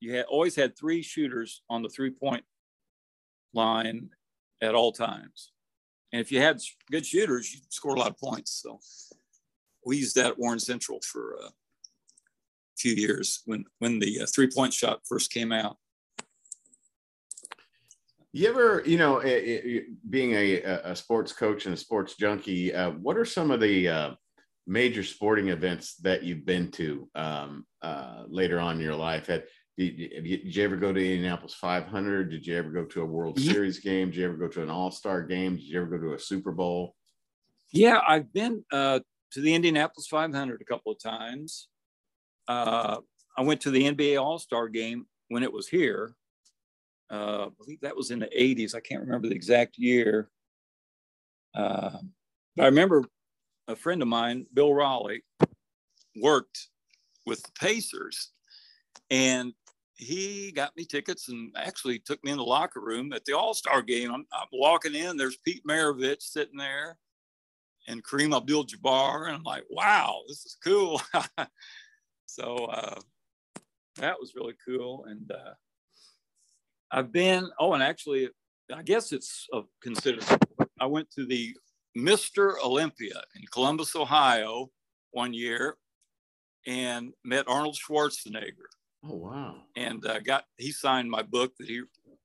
[0.00, 2.44] You had always had three shooters on the three point
[3.52, 4.10] line
[4.62, 5.52] at all times.
[6.12, 6.60] And if you had
[6.90, 8.62] good shooters, you scored a lot of points.
[8.62, 8.80] So
[9.84, 11.50] we used that at Warren Central for a
[12.80, 15.76] few years when when the uh, three point shot first came out.
[18.32, 22.72] You ever, you know, it, it, being a, a sports coach and a sports junkie,
[22.72, 24.10] uh, what are some of the uh,
[24.68, 29.26] major sporting events that you've been to um, uh, later on in your life?
[29.26, 29.44] Had
[29.76, 32.30] did you, did you, ever go to Indianapolis 500?
[32.30, 33.40] Did you ever go to a World.
[33.40, 34.10] Series game?
[34.10, 35.56] Did you ever go to an All Star game?
[35.56, 36.94] Did you ever go to a Super Bowl?
[37.72, 39.00] Yeah, I've been uh,
[39.32, 41.68] to the Indianapolis 500 a couple of times.
[42.48, 42.98] Uh,
[43.36, 46.14] I went to the NBA All Star game when it was here.
[47.10, 48.74] Uh, I believe that was in the 80s.
[48.74, 50.30] I can't remember the exact year.
[51.54, 51.98] Uh,
[52.56, 53.04] but I remember
[53.68, 55.24] a friend of mine, Bill Raleigh,
[56.16, 56.68] worked
[57.26, 58.30] with the Pacers.
[59.10, 59.52] And
[59.94, 63.54] he got me tickets and actually took me in the locker room at the All
[63.54, 64.12] Star game.
[64.12, 66.96] I'm, I'm, walking in, there's Pete Maravich sitting there
[67.88, 69.26] and Kareem Abdul Jabbar.
[69.26, 71.00] And I'm like, wow, this is cool.
[72.30, 73.00] so uh,
[73.96, 75.04] that was really cool.
[75.06, 75.54] And uh,
[76.90, 78.28] I've been, oh, and actually,
[78.74, 79.48] I guess it's
[79.82, 80.24] considered,
[80.80, 81.54] I went to the
[81.96, 82.54] Mr.
[82.64, 84.70] Olympia in Columbus, Ohio
[85.10, 85.76] one year
[86.66, 88.68] and met Arnold Schwarzenegger
[89.02, 89.62] Oh wow!
[89.76, 91.82] And uh, got he signed my book that he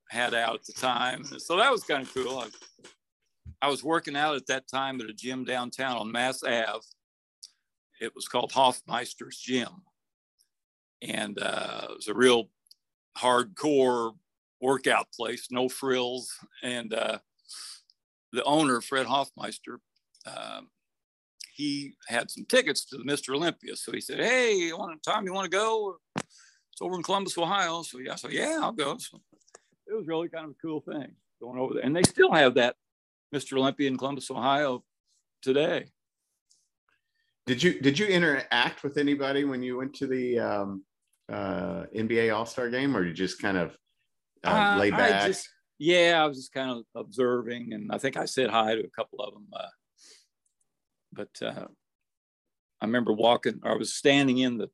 [0.10, 2.39] had out at the time, so that was kind of cool.
[2.39, 2.48] I,
[3.62, 6.86] I was working out at that time at a gym downtown on Mass Ave.
[8.02, 9.70] It was called Hoffmeister's Gym,
[11.08, 12.50] and uh, it was a real
[13.18, 14.13] hardcore
[14.62, 16.32] workout place, no frills.
[16.63, 17.20] And uh,
[18.32, 19.80] the owner, Fred Hoffmeister,
[20.26, 20.70] um,
[21.54, 23.34] he had some tickets to the Mr.
[23.34, 23.76] Olympia.
[23.76, 25.98] So he said, Hey, you want Tom, you want to go?
[26.76, 27.84] it's over in Columbus, Ohio.
[27.84, 28.98] So yeah, so yeah, I'll go.
[28.98, 29.22] So
[29.88, 31.84] it was really kind of a cool thing going over there.
[31.84, 32.76] And they still have that
[33.34, 33.58] Mr.
[33.58, 34.84] Olympia in Columbus, Ohio
[35.41, 35.86] today.
[37.46, 40.84] Did you did you interact with anybody when you went to the um,
[41.32, 43.78] uh, NBA All Star game, or you just kind of
[44.44, 45.28] uh, uh, lay back?
[45.28, 48.82] Just, yeah, I was just kind of observing, and I think I said hi to
[48.82, 49.48] a couple of them.
[49.52, 49.68] Uh,
[51.14, 51.68] but uh,
[52.82, 54.70] I remember walking, I was standing in the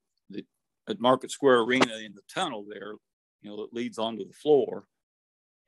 [0.91, 2.93] at Market Square Arena in the tunnel there,
[3.41, 4.85] you know, that leads onto the floor.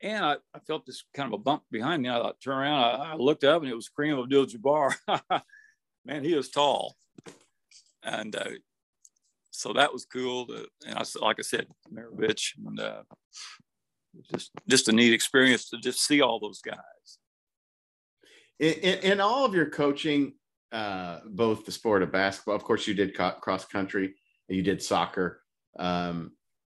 [0.02, 2.08] And I, I felt this kind of a bump behind me.
[2.08, 3.00] I thought, turn around.
[3.00, 4.94] I, I looked up and it was Kareem Abdul Jabbar.
[6.04, 6.96] Man, he was tall.
[8.02, 8.50] And uh,
[9.54, 10.46] so that was cool.
[10.46, 13.02] To, and I, like I said, Maravich, and uh,
[14.32, 16.76] just, just a neat experience to just see all those guys.
[18.58, 20.34] In, in, in all of your coaching,
[20.72, 24.14] uh, both the sport of basketball, of course, you did cross country
[24.48, 25.40] you did soccer
[25.78, 26.32] um,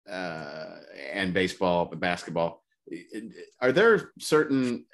[0.09, 0.77] uh,
[1.13, 2.63] and baseball, basketball.
[3.61, 4.85] Are there certain?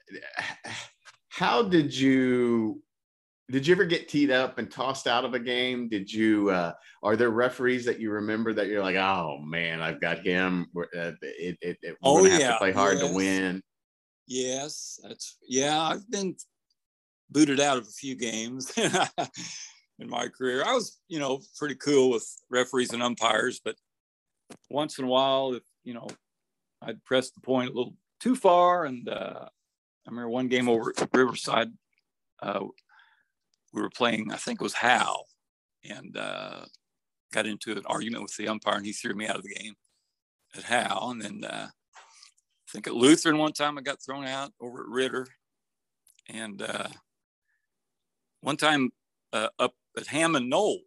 [1.30, 2.82] How did you?
[3.50, 5.88] Did you ever get teed up and tossed out of a game?
[5.88, 6.50] Did you?
[6.50, 10.68] Uh, are there referees that you remember that you're like, oh man, I've got him.
[10.76, 13.08] Uh, it, it, it, oh yeah, have to play hard yes.
[13.08, 13.64] to win.
[14.28, 15.82] Yes, that's yeah.
[15.82, 16.36] I've been
[17.30, 20.64] booted out of a few games in my career.
[20.66, 23.76] I was, you know, pretty cool with referees and umpires, but
[24.70, 26.08] once in a while, if you know,
[26.82, 28.86] I'd press the point a little too far.
[28.86, 31.72] And uh, I remember one game over at Riverside,
[32.42, 32.66] uh,
[33.74, 35.26] we were playing, I think it was Hal,
[35.84, 36.66] and uh,
[37.34, 39.76] got into an argument with the umpire, and he threw me out of the game
[40.56, 41.12] at Hal.
[41.12, 44.90] And then uh, I think at Lutheran one time I got thrown out over at
[44.90, 45.28] Ritter,
[46.30, 46.88] and uh,
[48.42, 48.90] one time
[49.34, 50.80] uh, up at Hammond Noll,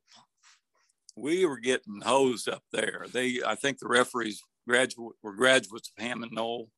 [1.17, 3.07] we were getting hosed up there.
[3.13, 6.69] They, I think the referees graduate were graduates of Hammond Noll,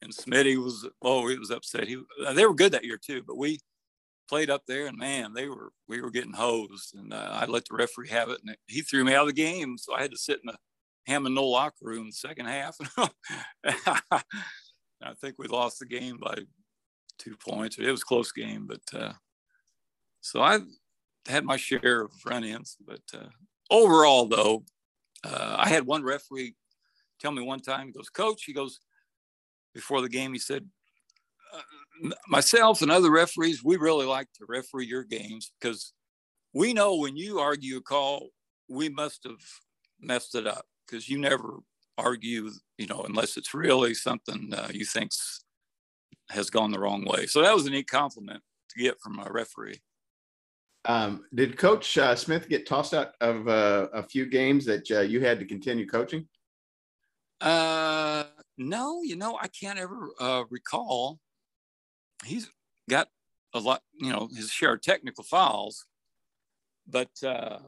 [0.00, 1.88] and Smitty was oh he was upset.
[1.88, 2.02] He
[2.34, 3.58] they were good that year too, but we
[4.28, 7.64] played up there, and man, they were we were getting hosed, and uh, I let
[7.66, 10.10] the referee have it, and he threw me out of the game, so I had
[10.10, 10.58] to sit in the
[11.06, 12.76] Hammond Noll locker room the second half.
[13.64, 16.36] I think we lost the game by
[17.18, 17.78] two points.
[17.78, 19.12] It was a close game, but uh,
[20.20, 20.60] so I
[21.28, 23.28] had my share of run-ins, but uh,
[23.70, 24.64] overall, though,
[25.24, 26.54] uh, I had one referee
[27.22, 28.80] tell me one time, he goes, Coach, he goes,
[29.74, 30.68] before the game, he said,
[31.54, 31.60] uh,
[32.28, 35.92] myself and other referees, we really like to referee your games because
[36.52, 38.28] we know when you argue a call,
[38.68, 39.42] we must have
[40.00, 41.60] messed it up because you never
[41.98, 45.10] argue, you know, unless it's really something uh, you think
[46.30, 47.26] has gone the wrong way.
[47.26, 49.80] So that was a neat compliment to get from a referee.
[50.84, 55.00] Um, did Coach uh, Smith get tossed out of uh, a few games that uh,
[55.00, 56.26] you had to continue coaching?
[57.40, 58.24] Uh,
[58.58, 61.18] no, you know, I can't ever uh, recall.
[62.24, 62.50] He's
[62.88, 63.08] got
[63.54, 65.86] a lot, you know, his share of technical fouls,
[66.86, 67.58] but uh,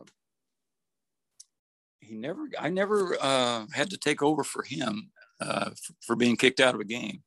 [2.00, 6.36] he never, I never uh, had to take over for him uh, for, for being
[6.36, 7.22] kicked out of a game.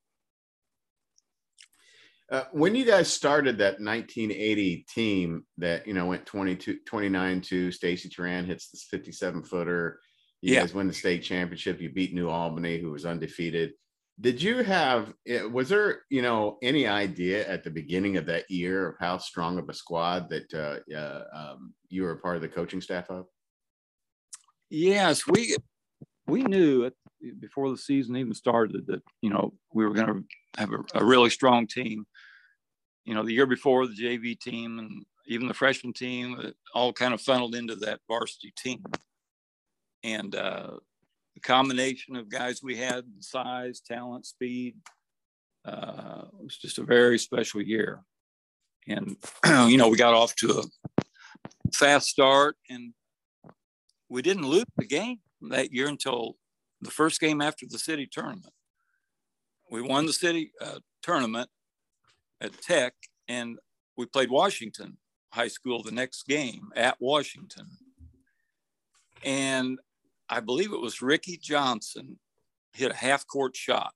[2.30, 7.72] Uh, when you guys started that 1980 team that you know went 22 29 to
[7.72, 10.02] Stacy Toran hits this 57 footer
[10.42, 10.60] you yeah.
[10.60, 13.72] guys win the state championship you beat New Albany who was undefeated
[14.20, 18.50] did you have eh, was there you know any idea at the beginning of that
[18.50, 22.36] year of how strong of a squad that uh, uh, um, you were a part
[22.36, 23.26] of the coaching staff of
[24.70, 25.56] yes we
[26.28, 26.90] we knew
[27.40, 30.24] before the season even started that you know we were going to
[30.60, 32.06] have a, a, really strong team
[33.08, 37.14] you know, the year before the JV team and even the freshman team all kind
[37.14, 38.84] of funneled into that varsity team.
[40.04, 40.72] And uh,
[41.40, 44.76] combination of guys we had, size, talent, speed,
[45.66, 48.02] uh, it was just a very special year.
[48.88, 49.18] And,
[49.68, 51.04] you know, we got off to a
[51.74, 52.94] fast start and
[54.10, 55.20] we didn't lose the game
[55.50, 56.38] that year until
[56.82, 58.54] the first game after the city tournament.
[59.70, 61.50] We won the city uh, tournament
[62.40, 62.94] at Tech,
[63.28, 63.58] and
[63.98, 64.98] we played Washington
[65.34, 67.68] High School the next game at Washington.
[69.24, 69.80] And
[70.30, 72.20] I believe it was Ricky Johnson
[72.74, 73.94] hit a half court shot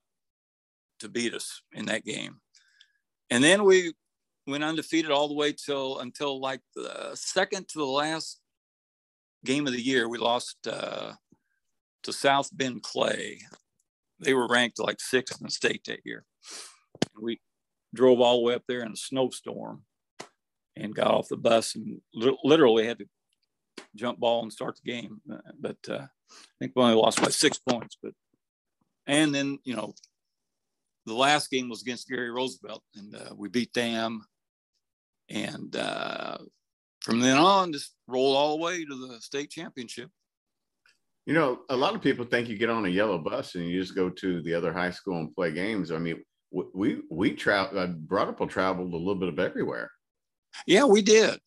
[1.00, 2.40] to beat us in that game.
[3.30, 3.92] And then we
[4.46, 8.40] went undefeated all the way till until like the second to the last
[9.44, 10.08] game of the year.
[10.08, 11.12] We lost uh,
[12.02, 13.40] to South Bend Clay.
[14.20, 16.24] They were ranked like sixth in the state that year.
[17.20, 17.40] We
[17.94, 19.82] drove all the way up there in a snowstorm
[20.76, 23.06] and got off the bus and literally had to
[23.96, 25.20] jump ball and start the game.
[25.30, 27.96] Uh, but uh, I think we only lost by six points.
[28.02, 28.12] But
[29.06, 29.94] and then you know
[31.06, 34.24] the last game was against Gary Roosevelt and uh, we beat them.
[35.28, 36.38] And uh,
[37.00, 40.10] from then on, just rolled all the way to the state championship.
[41.26, 43.80] You know, a lot of people think you get on a yellow bus and you
[43.80, 45.92] just go to the other high school and play games.
[45.92, 47.78] I mean, we we traveled.
[47.78, 49.90] Uh, Broad traveled a little bit of everywhere.
[50.66, 51.38] Yeah, we did.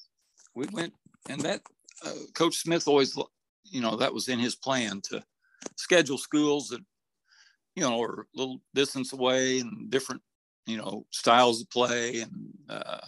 [0.55, 0.93] We went,
[1.29, 1.61] and that
[2.03, 3.15] uh, Coach Smith always,
[3.63, 5.23] you know, that was in his plan to
[5.75, 6.81] schedule schools that,
[7.75, 10.21] you know, are a little distance away and different,
[10.65, 13.01] you know, styles of play and uh,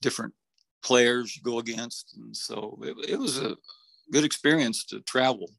[0.00, 0.32] different
[0.82, 3.56] players you go against, and so it, it was a
[4.12, 5.50] good experience to travel.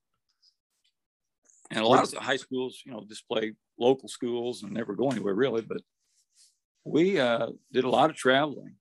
[1.71, 4.93] And a lot of the high schools, you know, just play local schools and never
[4.93, 5.63] go anywhere really.
[5.63, 5.81] But
[6.83, 8.75] we uh, did a lot of traveling.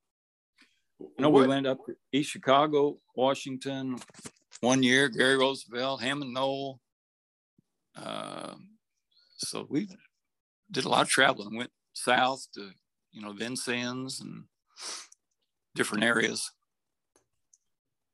[1.00, 1.42] You know, what?
[1.42, 3.98] we went up to East Chicago, Washington,
[4.60, 6.80] one year, Gary Roosevelt, Hammond Noll.
[7.96, 8.54] Uh,
[9.36, 9.88] so we
[10.70, 11.56] did a lot of traveling.
[11.56, 12.70] Went south to
[13.12, 14.44] you know Vincennes and
[15.74, 16.50] different areas.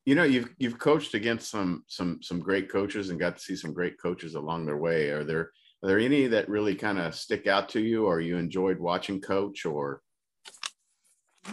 [0.07, 3.57] You know, you've you've coached against some some some great coaches and got to see
[3.57, 5.11] some great coaches along their way.
[5.11, 5.53] Are there
[5.83, 9.20] are there any that really kind of stick out to you, or you enjoyed watching
[9.20, 10.03] coach, or?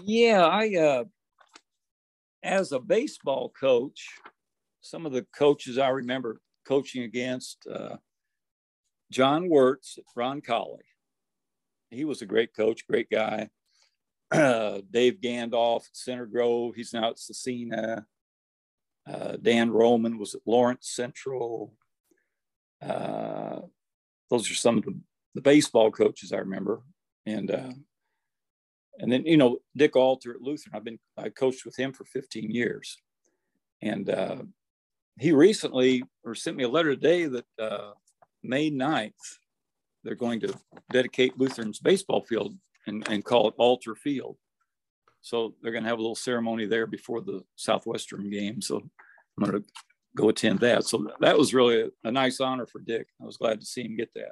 [0.04, 1.04] Yeah, I uh,
[2.44, 4.08] as a baseball coach,
[4.82, 7.98] some of the coaches I remember coaching against uh,
[9.12, 10.84] John Wirtz at Roncalli.
[11.90, 13.50] He was a great coach, great guy.
[14.30, 16.76] Uh, Dave Gandolf at Center Grove.
[16.76, 18.04] He's now at Scecina.
[19.10, 21.74] Uh, Dan Roman was at Lawrence Central.
[22.82, 23.62] Uh,
[24.30, 25.00] those are some of the,
[25.34, 26.82] the, baseball coaches I remember.
[27.26, 27.72] And uh,
[29.00, 30.76] and then you know Dick Alter at Lutheran.
[30.76, 32.98] I've been I coached with him for 15 years,
[33.82, 34.38] and uh,
[35.20, 37.92] he recently or sent me a letter today that uh,
[38.44, 39.14] May 9th
[40.04, 40.58] they're going to
[40.92, 44.38] dedicate Lutheran's baseball field and, and call it Alter Field.
[45.22, 48.62] So they're going to have a little ceremony there before the Southwestern game.
[48.62, 49.70] So I'm going to
[50.16, 50.86] go attend that.
[50.86, 53.08] So that was really a, a nice honor for Dick.
[53.22, 54.32] I was glad to see him get that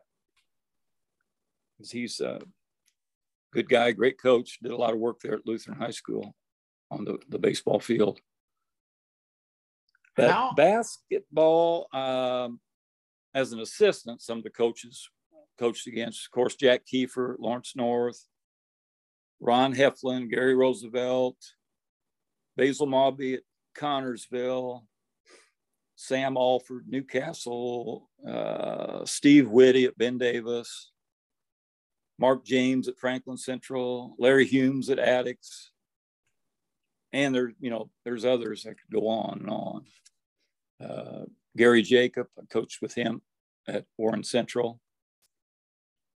[1.78, 2.40] because he's a
[3.56, 4.60] good guy, great coach.
[4.62, 6.36] Did a lot of work there at Lutheran High School
[6.92, 8.20] on the, the baseball field.
[10.18, 10.54] But How?
[10.56, 12.60] basketball, um,
[13.34, 15.10] as an assistant, some of the coaches
[15.58, 18.22] coached against, of course, Jack Keefer, Lawrence North,
[19.40, 21.38] Ron Heflin, Gary Roosevelt,
[22.58, 23.42] Basil Mawby at
[23.78, 24.84] Connersville,
[25.96, 30.92] Sam Alford, Newcastle, uh, Steve Witty at Ben Davis,
[32.18, 35.72] Mark James at Franklin Central, Larry Humes at Attucks,
[37.12, 39.86] and there, you know, there's others that could go on and on.
[40.84, 43.22] Uh, Gary Jacob, I coached with him
[43.68, 44.82] at Warren Central,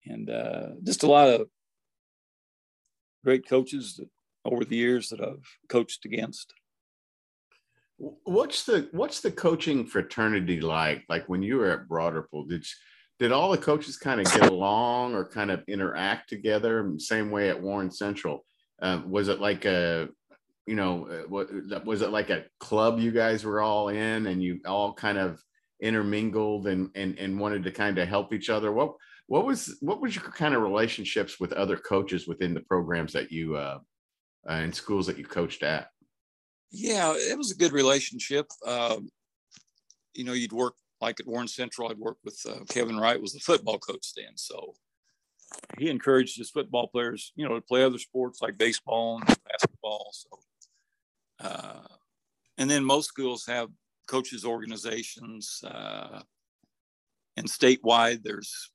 [0.04, 1.48] and uh, just a lot of
[3.24, 4.08] great coaches that,
[4.44, 6.54] over the years that I've coached against.
[8.24, 11.04] What's the what's the coaching fraternity like?
[11.08, 12.76] Like when you were at Ripple, did you,
[13.18, 16.92] did all the coaches kind of get along or kind of interact together?
[16.98, 18.44] Same way at Warren Central.
[18.80, 20.08] Uh, was it like a
[20.68, 21.48] you know, uh, what
[21.86, 25.42] was it like a club you guys were all in and you all kind of
[25.80, 28.70] intermingled and and and wanted to kind of help each other?
[28.70, 28.92] What
[29.28, 33.32] what was what was your kind of relationships with other coaches within the programs that
[33.32, 33.78] you uh,
[34.48, 35.88] uh in schools that you coached at?
[36.70, 38.46] Yeah, it was a good relationship.
[38.66, 39.08] Um,
[40.12, 41.88] you know, you'd work like at Warren Central.
[41.88, 44.74] I'd work with uh, Kevin Wright was the football coach then, so
[45.78, 50.10] he encouraged his football players, you know, to play other sports like baseball and basketball.
[50.12, 50.38] So
[51.40, 51.86] uh,
[52.58, 53.68] and then most schools have
[54.08, 56.20] coaches organizations uh,
[57.36, 58.70] and statewide there's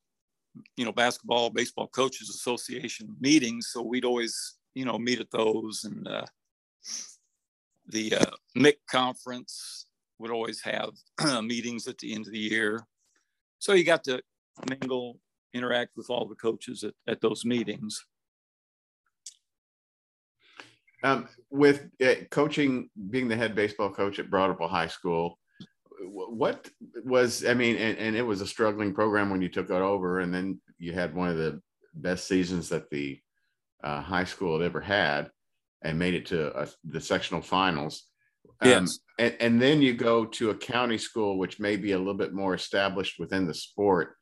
[0.77, 5.83] you know basketball baseball coaches association meetings so we'd always you know meet at those
[5.83, 6.25] and uh,
[7.87, 9.87] the uh, MIC conference
[10.23, 10.91] would always have
[11.43, 12.81] meetings at the end of the year
[13.59, 14.19] so you got to
[14.67, 15.19] mingle
[15.53, 18.03] interact with all the coaches at, at those meetings
[21.03, 25.37] um, with uh, coaching, being the head baseball coach at Broad Ripple High School,
[26.05, 26.69] what
[27.03, 30.21] was I mean, and, and, it was a struggling program when you took it over,
[30.21, 31.61] and then you had one of the
[31.93, 33.19] best seasons that the
[33.83, 35.29] uh, high school had ever had,
[35.81, 38.05] and made it to uh, the sectional finals.
[38.61, 38.99] Um, yes.
[39.19, 42.33] And, and then you go to a county school, which may be a little bit
[42.33, 44.15] more established within the sport.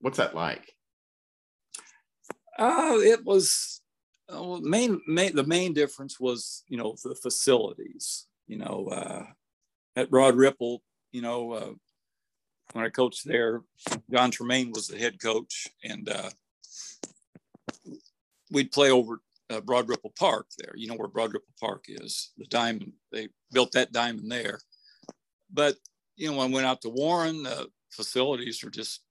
[0.00, 0.72] What's that like?
[2.58, 3.80] Oh, it was
[4.28, 8.26] well, main, main the main difference was you know the facilities.
[8.46, 9.24] You know, uh,
[9.96, 11.72] at Broad Ripple, you know, uh,
[12.72, 13.62] when I coached there,
[14.10, 16.30] John Tremaine was the head coach, and uh,
[18.50, 19.20] we'd play over
[19.52, 20.72] uh, Broad Ripple Park there.
[20.76, 22.92] You know where Broad Ripple Park is, the diamond.
[23.10, 24.60] They built that diamond there.
[25.52, 25.76] But
[26.16, 29.02] you know, when I went out to Warren, the facilities are just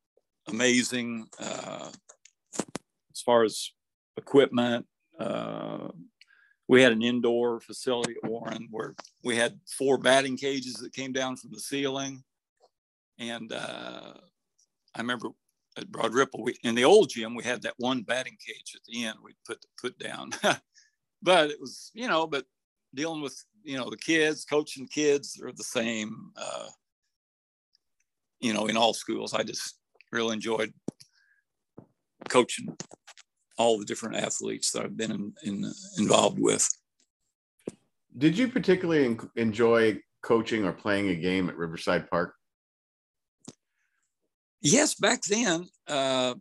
[0.48, 1.90] amazing uh,
[3.22, 3.72] as far as
[4.18, 4.86] equipment,
[5.20, 5.90] uh,
[6.68, 11.12] we had an indoor facility at Warren where we had four batting cages that came
[11.12, 12.24] down from the ceiling.
[13.20, 14.14] And uh,
[14.96, 15.30] I remember
[15.78, 18.82] at Broad Ripple, we, in the old gym, we had that one batting cage at
[18.88, 20.32] the end we'd put put down.
[21.22, 22.46] but it was, you know, but
[22.94, 26.68] dealing with, you know, the kids, coaching kids are the same, uh,
[28.40, 29.34] you know, in all schools.
[29.34, 29.78] I just
[30.12, 30.74] really enjoyed
[32.30, 32.76] coaching
[33.58, 36.68] all the different athletes that I've been in, in, involved with.
[38.18, 42.36] Did you particularly enjoy coaching or playing a game at Riverside Park?
[44.62, 46.36] Yes, back then uh,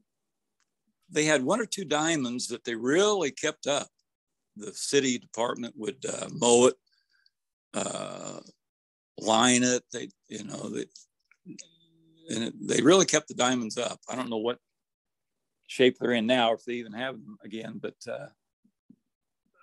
[1.10, 3.88] they had one or two diamonds that they really kept up.
[4.56, 6.74] The city department would uh, mow it,
[7.72, 8.40] uh,
[9.18, 9.82] line it.
[9.92, 10.84] They, you know, they,
[12.28, 14.00] and it, they really kept the diamonds up.
[14.08, 14.58] I don't know what
[15.66, 17.80] shape they're in now, if they even have them again.
[17.80, 18.26] But uh,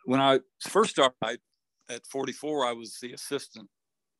[0.06, 1.38] when I first started I,
[1.90, 3.70] at 44, I was the assistant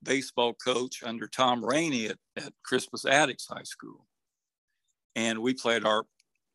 [0.04, 4.06] baseball coach under Tom Rainey at, at Crispus Attucks High School.
[5.18, 6.06] And we played our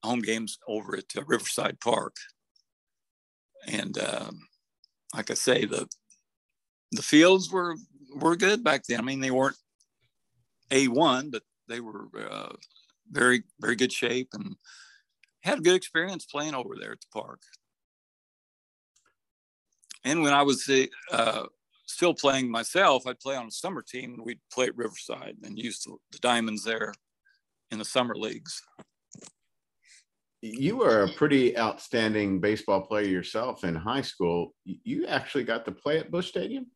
[0.05, 2.15] home games over at uh, Riverside Park.
[3.67, 4.41] And um,
[5.15, 5.89] like I say, the
[6.93, 7.75] the fields were
[8.15, 9.01] were good back then.
[9.01, 9.57] I mean, they weren't
[10.71, 12.55] a one, but they were uh,
[13.11, 14.55] very very good shape and
[15.41, 17.41] had a good experience playing over there at the park.
[20.05, 20.71] And when I was
[21.11, 21.47] uh,
[21.87, 25.81] still playing myself, I'd play on a summer team we'd play at Riverside and use
[25.83, 26.95] the, the diamonds there
[27.73, 28.63] in the summer leagues.
[30.43, 34.55] You were a pretty outstanding baseball player yourself in high school.
[34.65, 36.67] You actually got to play at Bush Stadium?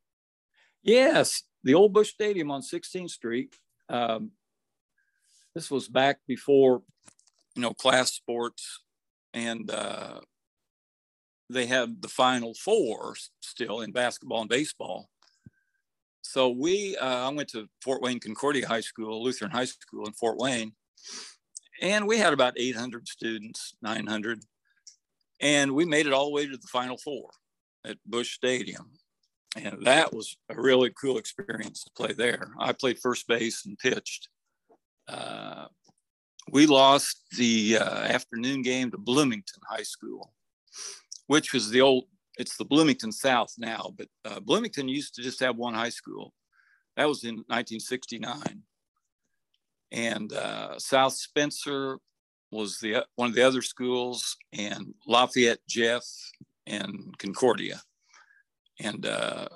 [0.83, 3.55] Yes, the old Bush Stadium on 16th Street.
[3.89, 4.31] Um,
[5.55, 6.83] this was back before,
[7.57, 8.83] you know, class sports,
[9.35, 10.21] and uh,
[11.51, 15.09] they had the Final Four still in basketball and baseball.
[16.23, 20.13] So we, uh, I went to Fort Wayne Concordia High School, Lutheran High School in
[20.13, 20.73] Fort Wayne,
[21.81, 24.43] and we had about 800 students, 900,
[25.41, 27.31] and we made it all the way to the Final Four
[27.85, 28.91] at Bush Stadium.
[29.57, 32.51] And that was a really cool experience to play there.
[32.59, 34.29] I played first base and pitched.
[35.09, 35.67] Uh,
[36.53, 40.33] we lost the uh, afternoon game to Bloomington High School,
[41.27, 42.05] which was the old,
[42.39, 46.35] it's the Bloomington South now, but uh, Bloomington used to just have one high school.
[46.97, 48.63] That was in 1969.
[49.93, 51.99] And uh, South Spencer
[52.51, 56.05] was the one of the other schools, and Lafayette Jeff
[56.67, 57.81] and Concordia.
[58.81, 59.49] And uh,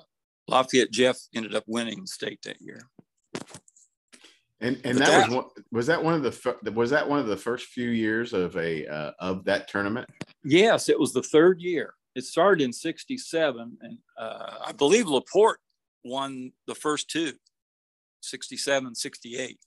[0.47, 2.81] Lafayette Jeff ended up winning state that year.
[4.61, 7.27] And and that, that, was one, was that one of the was that one of
[7.27, 10.07] the first few years of a uh, of that tournament?
[10.43, 11.95] Yes, it was the third year.
[12.15, 15.59] It started in '67, and uh, I believe Laporte
[16.03, 17.33] won the first two,
[18.21, 19.57] 67, 68.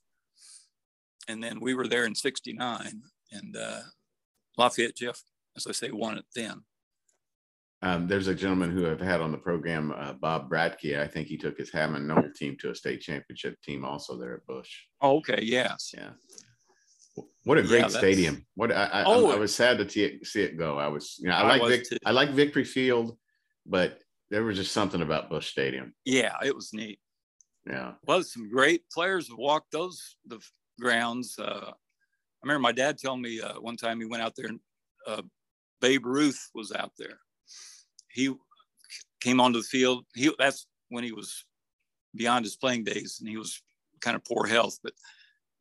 [1.29, 3.03] And then we were there in 69,
[3.33, 3.81] and uh,
[4.59, 5.23] Lafayette Jeff,
[5.57, 6.63] as I say, won it then.
[7.83, 10.99] Um, there's a gentleman who I've had on the program, uh, Bob Bradkey.
[10.99, 14.35] I think he took his Hammond Noll team to a state championship team also there
[14.35, 14.71] at Bush.
[15.03, 15.41] Oh, okay.
[15.43, 15.93] Yes.
[15.95, 16.11] Yeah.
[17.45, 18.47] What a great yeah, stadium!
[18.55, 20.79] What I, I, oh, I, was sad to see it, see it go.
[20.79, 23.17] I was, you know, I, I like Vic, I like Victory Field,
[23.67, 24.01] but
[24.31, 25.95] there was just something about Bush Stadium.
[26.05, 26.99] Yeah, it was neat.
[27.69, 30.41] Yeah, well, some great players walked those the
[30.81, 31.39] grounds.
[31.39, 34.61] Uh, I remember my dad telling me uh, one time he went out there and
[35.07, 35.23] uh,
[35.81, 37.19] Babe Ruth was out there
[38.15, 38.33] he
[39.21, 40.07] came onto the field.
[40.15, 41.45] He that's when he was
[42.15, 43.61] beyond his playing days, and he was
[44.01, 44.79] kind of poor health.
[44.83, 44.93] But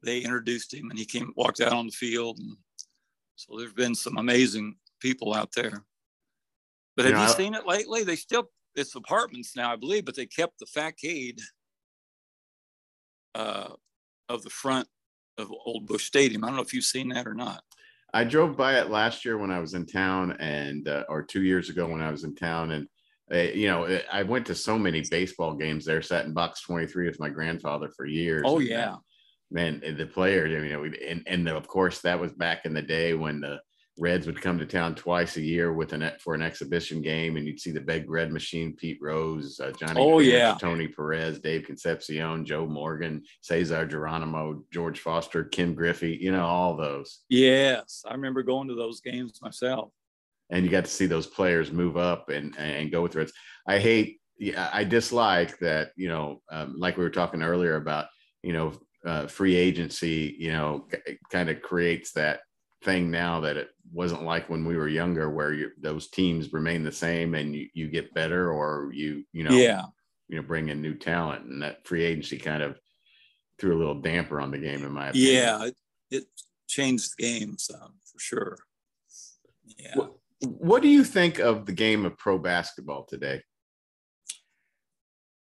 [0.04, 2.38] they introduced him, and he came walked out on the field.
[2.40, 2.56] And
[3.36, 5.84] so there's been some amazing people out there.
[6.96, 8.04] But have you, you seen it lately?
[8.04, 11.42] They still it's apartments now, I believe, but they kept the facade
[13.34, 13.70] uh,
[14.30, 14.88] of the front
[15.38, 16.44] of Old Bush Stadium.
[16.44, 17.64] I don't know if you've seen that or not.
[18.14, 21.42] I drove by it last year when I was in town, and uh, or two
[21.42, 22.88] years ago when I was in town, and
[23.34, 26.02] uh, you know I went to so many baseball games there.
[26.02, 28.44] Sat in box twenty three with my grandfather for years.
[28.46, 28.98] Oh yeah,
[29.50, 30.52] man, the players.
[30.52, 33.60] You know, and and of course that was back in the day when the
[34.00, 37.46] Reds would come to town twice a year with an for an exhibition game, and
[37.46, 41.64] you'd see the big red machine, Pete Rose, uh, Johnny, oh yeah, Tony Perez, Dave
[41.64, 47.20] Concepcion, Joe Morgan, Cesar Geronimo, George Foster, Ken Griffey, you know all those.
[47.30, 49.92] Yes, I remember going to those games myself.
[50.50, 53.34] And you got to see those players move up and and go with Reds.
[53.68, 55.92] I hate, yeah, I dislike that.
[55.96, 58.08] You know, um, like we were talking earlier about,
[58.42, 58.74] you know,
[59.06, 60.36] uh, free agency.
[60.40, 60.88] You know,
[61.32, 62.42] kind of creates that
[62.84, 66.84] thing now that it wasn't like when we were younger where you, those teams remain
[66.84, 69.84] the same and you, you get better or you you know yeah.
[70.28, 71.46] you know bring in new talent.
[71.46, 72.80] And that free agency kind of
[73.60, 75.34] threw a little damper on the game in my opinion.
[75.34, 75.76] yeah it,
[76.12, 76.24] it
[76.68, 78.58] changed the game some for sure.
[79.78, 79.96] Yeah.
[79.96, 83.42] What, what do you think of the game of pro basketball today?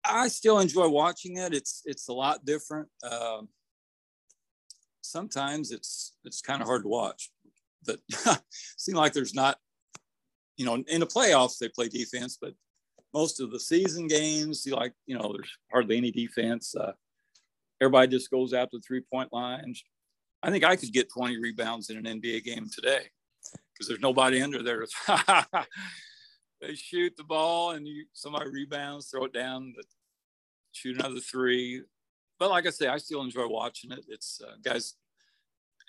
[0.04, 1.54] I still enjoy watching it.
[1.54, 2.90] It's it's a lot different.
[3.04, 3.50] Um,
[5.12, 7.30] sometimes it's it's kind of hard to watch.
[7.86, 8.00] But
[8.78, 9.58] seems like there's not,
[10.58, 12.54] you know, in the playoffs they play defense, but
[13.14, 16.76] most of the season games, like you know, there's hardly any defense.
[16.76, 16.94] Uh,
[17.82, 19.84] everybody just goes out to three point lines.
[20.42, 23.02] I think I could get 20 rebounds in an NBA game today
[23.74, 24.86] because there's nobody under there.
[26.62, 29.74] they shoot the ball and you somebody rebounds, throw it down,
[30.72, 31.82] shoot another three.
[32.38, 34.06] But like I say, I still enjoy watching it.
[34.08, 34.96] It's uh, guys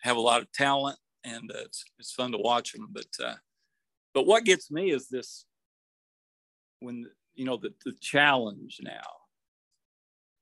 [0.03, 2.89] have a lot of talent and uh, it's it's fun to watch them.
[2.91, 3.35] But uh,
[4.15, 5.45] but what gets me is this
[6.81, 9.01] when you know the, the challenge now.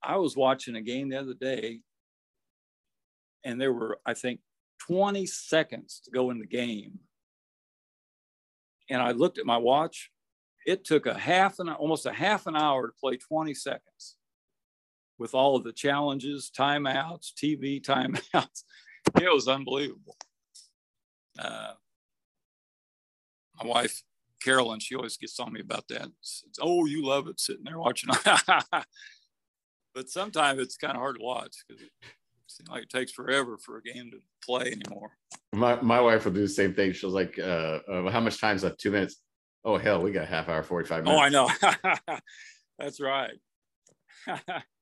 [0.02, 1.80] I was watching a game the other day,
[3.44, 4.40] and there were I think
[4.86, 7.00] 20 seconds to go in the game,
[8.88, 10.10] and I looked at my watch.
[10.66, 14.16] It took a half an almost a half an hour to play 20 seconds
[15.18, 18.62] with all of the challenges, timeouts, TV timeouts.
[19.22, 20.16] It was unbelievable.
[21.38, 21.72] Uh,
[23.60, 24.02] my wife,
[24.42, 26.08] Carolyn, she always gets on me about that.
[26.20, 28.10] It's, oh, you love it sitting there watching.
[29.94, 31.90] but sometimes it's kind of hard to watch because it
[32.46, 35.12] seems like it takes forever for a game to play anymore.
[35.54, 36.92] My, my wife will do the same thing.
[36.92, 38.80] She's like, uh, uh, how much time's left?
[38.80, 39.16] Two minutes.
[39.64, 41.18] Oh, hell, we got half hour, 45 minutes.
[41.18, 42.18] Oh, I know.
[42.78, 43.34] That's right.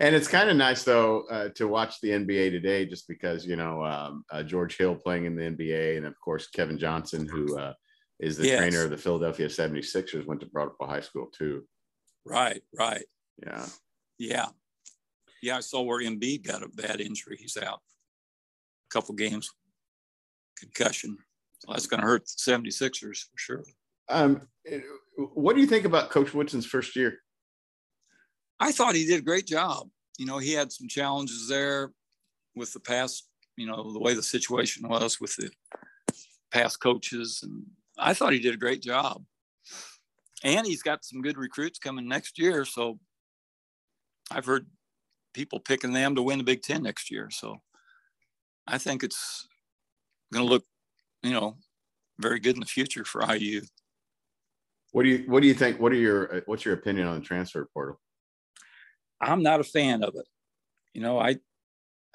[0.00, 3.56] and it's kind of nice though uh, to watch the NBA today, just because you
[3.56, 7.58] know um, uh, George Hill playing in the NBA, and of course Kevin Johnson, who
[7.58, 7.74] uh,
[8.18, 8.58] is the yes.
[8.58, 11.64] trainer of the Philadelphia 76ers, went to Broad High School too.
[12.24, 13.04] Right, right.
[13.46, 13.66] Yeah,
[14.18, 14.46] yeah,
[15.42, 15.58] yeah.
[15.58, 17.36] I saw where Embiid got a bad injury.
[17.38, 17.80] He's out
[18.90, 19.50] a couple games,
[20.58, 21.18] concussion.
[21.58, 23.64] So that's going to hurt the 76ers for sure.
[24.08, 24.48] Um,
[25.34, 27.18] what do you think about Coach Woodson's first year?
[28.60, 29.88] I thought he did a great job.
[30.18, 31.92] You know, he had some challenges there
[32.54, 35.50] with the past, you know, the way the situation was with the
[36.52, 37.40] past coaches.
[37.42, 37.64] And
[37.98, 39.24] I thought he did a great job.
[40.44, 42.64] And he's got some good recruits coming next year.
[42.66, 42.98] So
[44.30, 44.66] I've heard
[45.32, 47.30] people picking them to win the Big Ten next year.
[47.30, 47.56] So
[48.66, 49.48] I think it's
[50.32, 50.64] going to look,
[51.22, 51.56] you know,
[52.18, 53.62] very good in the future for IU.
[54.92, 55.80] What do you What do you think?
[55.80, 58.00] What are your What's your opinion on the transfer portal?
[59.20, 60.26] I'm not a fan of it.
[60.94, 61.36] You know, I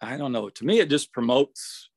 [0.02, 0.50] I don't know.
[0.50, 1.90] To me, it just promotes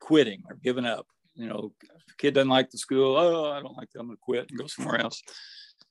[0.00, 1.06] quitting or giving up.
[1.34, 1.72] You know,
[2.18, 3.16] kid doesn't like the school.
[3.16, 4.00] Oh, I don't like that.
[4.00, 5.22] I'm gonna quit and go somewhere else.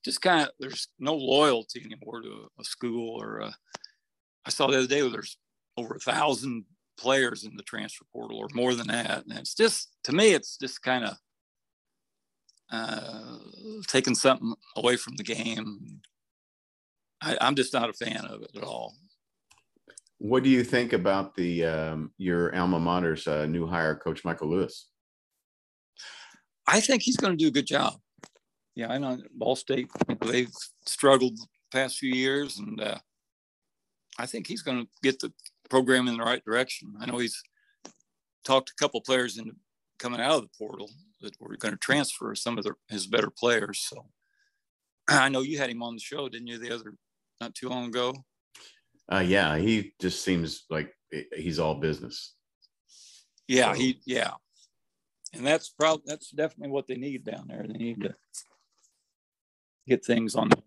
[0.06, 3.54] Just kind of there's no loyalty anymore to a, school or a,
[4.46, 5.38] I saw the other day there's
[5.76, 6.66] over a thousand
[6.98, 9.26] players in the transfer portal or more than that.
[9.26, 11.18] And it's just to me, it's just kind of
[12.72, 13.38] uh,
[13.88, 16.02] taking something away from the game.
[17.22, 18.96] I, am just not a fan of it at all.
[20.20, 24.50] What do you think about the um, your alma mater's uh, new hire, Coach Michael
[24.50, 24.88] Lewis?
[26.68, 27.96] I think he's going to do a good job.
[28.76, 29.90] Yeah, I know Ball State
[30.22, 30.54] they've
[30.86, 32.98] struggled the past few years, and uh,
[34.18, 35.34] I think he's going to get the
[35.70, 36.94] program in the right direction.
[37.00, 37.42] I know he's
[38.44, 39.54] talked a couple players into
[40.00, 40.90] coming out of the portal
[41.22, 43.80] that were going to transfer some of his better players.
[43.80, 44.06] So
[45.08, 46.94] I know you had him on the show, didn't you, the other
[47.40, 48.14] not too long ago.
[49.12, 50.94] Uh, yeah, he just seems like
[51.36, 52.36] he's all business.
[53.48, 53.80] Yeah, so.
[53.80, 54.32] he yeah,
[55.34, 57.66] and that's probably that's definitely what they need down there.
[57.68, 58.14] They need to
[59.88, 60.62] get things on the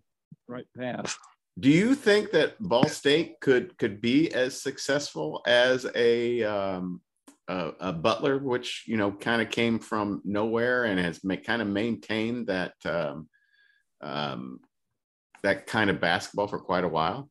[0.48, 1.16] right path.
[1.60, 7.00] Do you think that Ball State could could be as successful as a um,
[7.46, 11.62] a, a Butler, which you know kind of came from nowhere and has ma- kind
[11.62, 13.28] of maintained that um,
[14.00, 14.60] um,
[15.42, 17.28] that kind of basketball for quite a while?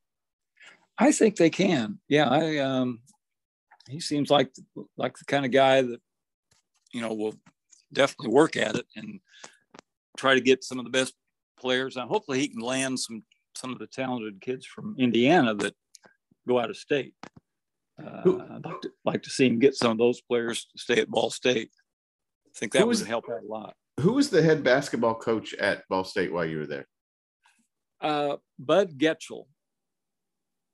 [0.98, 2.00] I think they can.
[2.08, 3.02] Yeah, I um,
[3.90, 4.52] he seems like
[4.98, 6.00] like the kind of guy that
[6.94, 7.36] you know will
[7.94, 9.20] definitely work at it and
[10.18, 11.14] try to get some of the best
[11.60, 11.98] players.
[11.98, 13.24] And hopefully, he can land some
[13.56, 15.76] some of the talented kids from Indiana that
[16.48, 17.14] go out of state.
[18.02, 21.02] Uh, I'd like to, like to see him get some of those players to stay
[21.02, 21.70] at Ball State.
[22.48, 23.76] I think that was, would help out a lot.
[24.00, 26.88] Who was the head basketball coach at Ball State while you were there?
[28.02, 29.46] Uh, Bud Getchell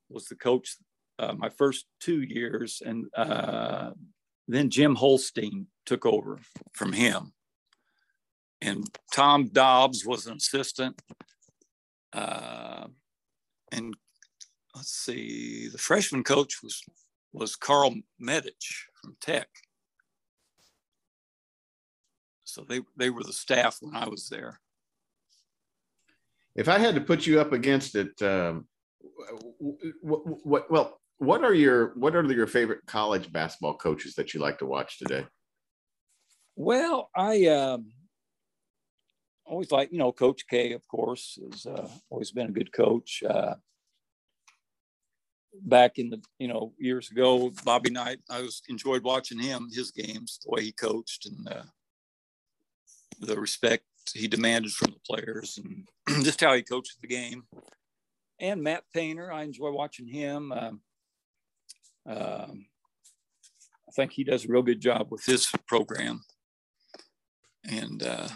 [0.10, 0.78] was the coach
[1.20, 3.92] uh, my first two years, and uh,
[4.48, 6.40] then Jim Holstein took over
[6.74, 7.34] from him.
[8.62, 11.00] And Tom Dobbs was an assistant.
[12.14, 12.88] Uh,
[13.72, 13.94] and
[14.76, 16.82] let's see, the freshman coach was
[17.34, 19.50] was Carl Medich from Tech.
[22.46, 24.62] So they, they were the staff when I was there
[26.58, 28.68] if I had to put you up against it, um,
[30.02, 34.40] what, what, well, what are your what are your favorite college basketball coaches that you
[34.40, 35.26] like to watch today?
[36.56, 37.92] Well, I um,
[39.46, 43.24] always like you know Coach K, of course, has uh, always been a good coach.
[43.28, 43.56] Uh,
[45.64, 49.92] back in the you know years ago, Bobby Knight, I was enjoyed watching him his
[49.92, 51.64] games, the way he coached and uh,
[53.20, 53.84] the respect
[54.14, 55.88] he demanded from the players, and
[56.24, 57.44] just how he coached the game.
[58.40, 60.52] And Matt Painter, I enjoy watching him.
[62.08, 62.66] Um,
[63.88, 66.22] I think he does a real good job with his program.
[67.70, 68.28] And uh,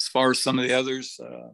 [0.00, 1.48] as far as some of the others, uh,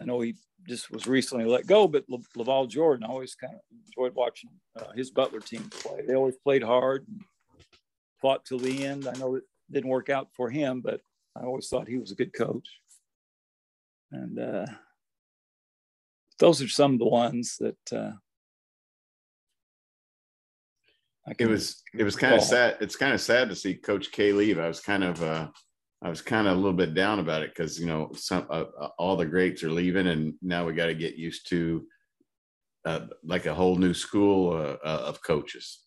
[0.00, 0.36] I know he
[0.68, 4.50] just was recently let go, but Le- LaVall Jordan, I always kind of enjoyed watching
[4.78, 6.02] uh, his Butler team play.
[6.06, 7.06] They always played hard,
[8.20, 9.06] fought till the end.
[9.06, 11.00] I know it didn't work out for him, but
[11.36, 12.68] I always thought he was a good coach.
[14.12, 14.66] And uh,
[16.38, 18.12] those are some of the ones that uh,
[21.28, 22.76] I can it was it was kind of sad.
[22.80, 24.58] It's kind of sad to see Coach K leave.
[24.58, 25.48] I was kind of uh,
[26.02, 28.64] I was kind of a little bit down about it because you know some uh,
[28.80, 31.84] uh, all the greats are leaving, and now we got to get used to
[32.84, 35.80] uh, like a whole new school uh, uh of coaches.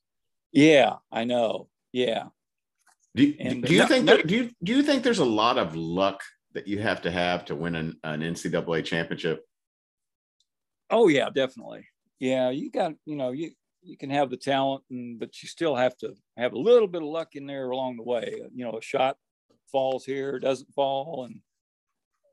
[0.52, 1.70] Yeah, I know.
[1.94, 2.26] Yeah.
[3.16, 5.58] Do you, and do you think that, do you do you think there's a lot
[5.58, 6.22] of luck
[6.54, 9.46] that you have to have to win an, an NCAA championship?
[10.90, 11.88] Oh yeah, definitely.
[12.20, 13.52] Yeah, you got you know you
[13.82, 17.02] you can have the talent, and but you still have to have a little bit
[17.02, 18.42] of luck in there along the way.
[18.54, 19.18] You know, a shot
[19.72, 21.40] falls here, doesn't fall, and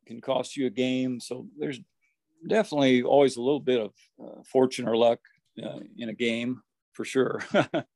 [0.07, 1.21] can cost you a game.
[1.21, 1.81] So there's
[2.47, 5.21] definitely always a little bit of uh, fortune or luck
[5.63, 6.63] uh, in a game
[6.93, 7.43] for sure.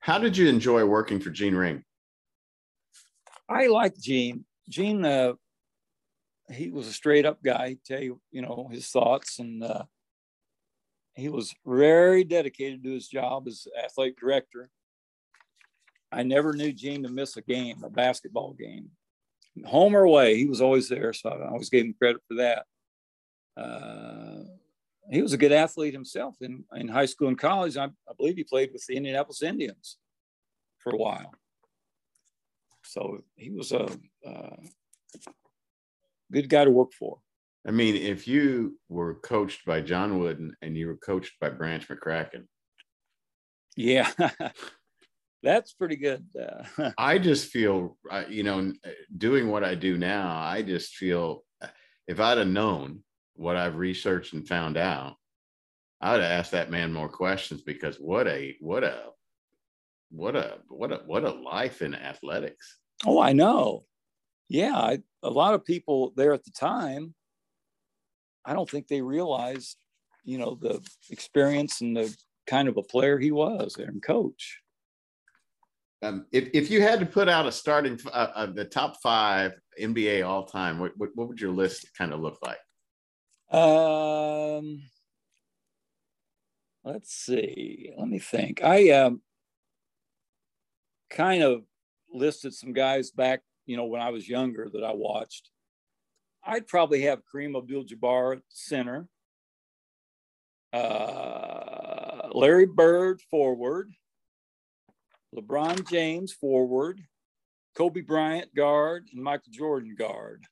[0.00, 1.84] How did you enjoy working for Gene Ring?
[3.48, 4.44] I like Gene.
[4.68, 5.34] Gene, uh,
[6.50, 7.76] he was a straight up guy.
[7.84, 9.84] Tell you, you know, his thoughts, and uh,
[11.14, 14.70] he was very dedicated to his job as athletic director.
[16.10, 18.90] I never knew Gene to miss a game, a basketball game,
[19.64, 20.36] home or away.
[20.36, 22.64] He was always there, so I always gave him credit for that.
[23.56, 24.44] Uh,
[25.10, 27.76] he was a good athlete himself in, in high school and college.
[27.76, 29.96] I, I believe he played with the Indianapolis Indians
[30.78, 31.34] for a while.
[32.84, 33.88] So he was a,
[34.24, 34.56] a
[36.32, 37.18] good guy to work for.
[37.66, 41.86] I mean, if you were coached by John Wooden and you were coached by Branch
[41.88, 42.46] McCracken.
[43.76, 44.10] Yeah,
[45.42, 46.24] that's pretty good.
[46.40, 50.94] Uh, I just feel, uh, you know, uh, doing what I do now, I just
[50.94, 51.68] feel uh,
[52.06, 53.02] if I'd have known
[53.34, 55.16] what I've researched and found out,
[56.00, 59.04] I would have asked that man more questions because what a, what a,
[60.10, 62.78] what a, what a, what a life in athletics.
[63.06, 63.84] Oh, I know.
[64.48, 64.76] Yeah.
[64.76, 67.14] I, a lot of people there at the time
[68.44, 69.76] I don't think they realized,
[70.24, 72.14] you know, the experience and the
[72.46, 74.60] kind of a player he was and coach.
[76.02, 79.52] Um, if, if you had to put out a starting uh, uh, the top five
[79.80, 82.58] NBA all time, what, what, what would your list kind of look like?
[83.50, 84.82] Um,
[86.84, 87.92] let's see.
[87.96, 88.62] Let me think.
[88.62, 89.22] I um,
[91.10, 91.64] kind of
[92.12, 95.50] listed some guys back, you know, when I was younger that I watched.
[96.44, 99.06] I'd probably have Kareem Abdul-Jabbar center,
[100.72, 103.92] uh, Larry Bird forward,
[105.34, 107.00] LeBron James forward,
[107.76, 110.46] Kobe Bryant guard, and Michael Jordan guard.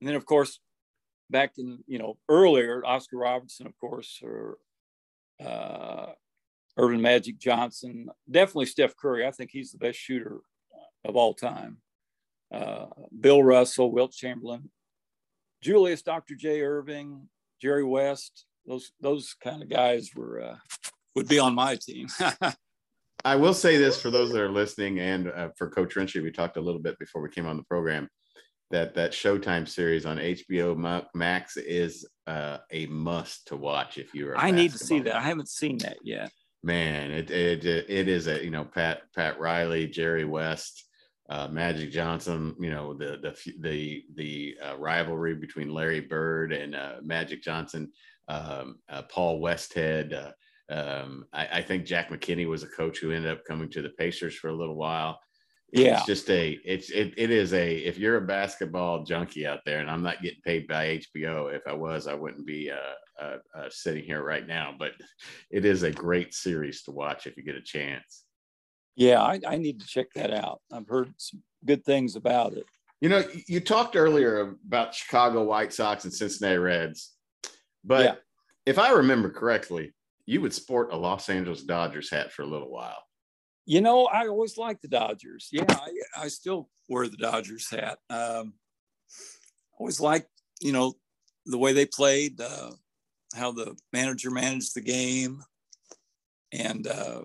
[0.00, 0.58] And then, of course,
[1.32, 4.58] back in you know earlier, Oscar Robertson, of course, or
[5.44, 6.12] uh,
[6.78, 9.26] Earvin Magic Johnson, definitely Steph Curry.
[9.26, 10.40] I think he's the best shooter
[11.04, 11.78] of all time
[12.52, 12.86] uh,
[13.18, 14.70] Bill Russell, Wilt Chamberlain,
[15.62, 16.34] Julius, Dr.
[16.34, 16.60] J.
[16.60, 17.26] Erving,
[17.60, 18.46] Jerry West.
[18.66, 20.56] Those those kind of guys were uh,
[21.16, 22.06] would be on my team.
[23.24, 26.30] I will say this for those that are listening, and uh, for Coach Rinchy, we
[26.30, 28.08] talked a little bit before we came on the program
[28.72, 34.36] that that Showtime series on HBO Max is uh, a must to watch if you're.
[34.36, 35.14] I need to see that.
[35.14, 36.32] I haven't seen that yet.
[36.64, 40.84] Man, it it it is a you know Pat Pat Riley, Jerry West,
[41.28, 46.74] uh, Magic Johnson, you know the the the the uh, rivalry between Larry Bird and
[46.74, 47.92] uh, Magic Johnson,
[48.28, 50.14] um, uh, Paul Westhead.
[50.14, 50.32] Uh,
[50.72, 53.90] um, I, I, think Jack McKinney was a coach who ended up coming to the
[53.90, 55.18] Pacers for a little while.
[55.72, 59.60] Yeah, it's just a it's it, it is a if you're a basketball junkie out
[59.64, 61.54] there, and I'm not getting paid by HBO.
[61.54, 64.74] If I was, I wouldn't be uh, sitting here right now.
[64.78, 64.92] But
[65.50, 68.24] it is a great series to watch if you get a chance.
[68.96, 70.60] Yeah, I, I need to check that out.
[70.70, 72.66] I've heard some good things about it.
[73.00, 77.14] You know, you talked earlier about Chicago White Sox and Cincinnati Reds,
[77.84, 78.14] but yeah.
[78.64, 79.92] if I remember correctly,
[80.26, 83.02] you would sport a Los Angeles Dodgers hat for a little while.
[83.64, 85.48] You know, I always liked the Dodgers.
[85.52, 87.98] Yeah, I, I still wear the Dodgers hat.
[88.10, 88.54] Um,
[89.78, 90.28] always liked,
[90.60, 90.94] you know,
[91.46, 92.72] the way they played, uh,
[93.34, 95.42] how the manager managed the game,
[96.52, 97.22] and uh,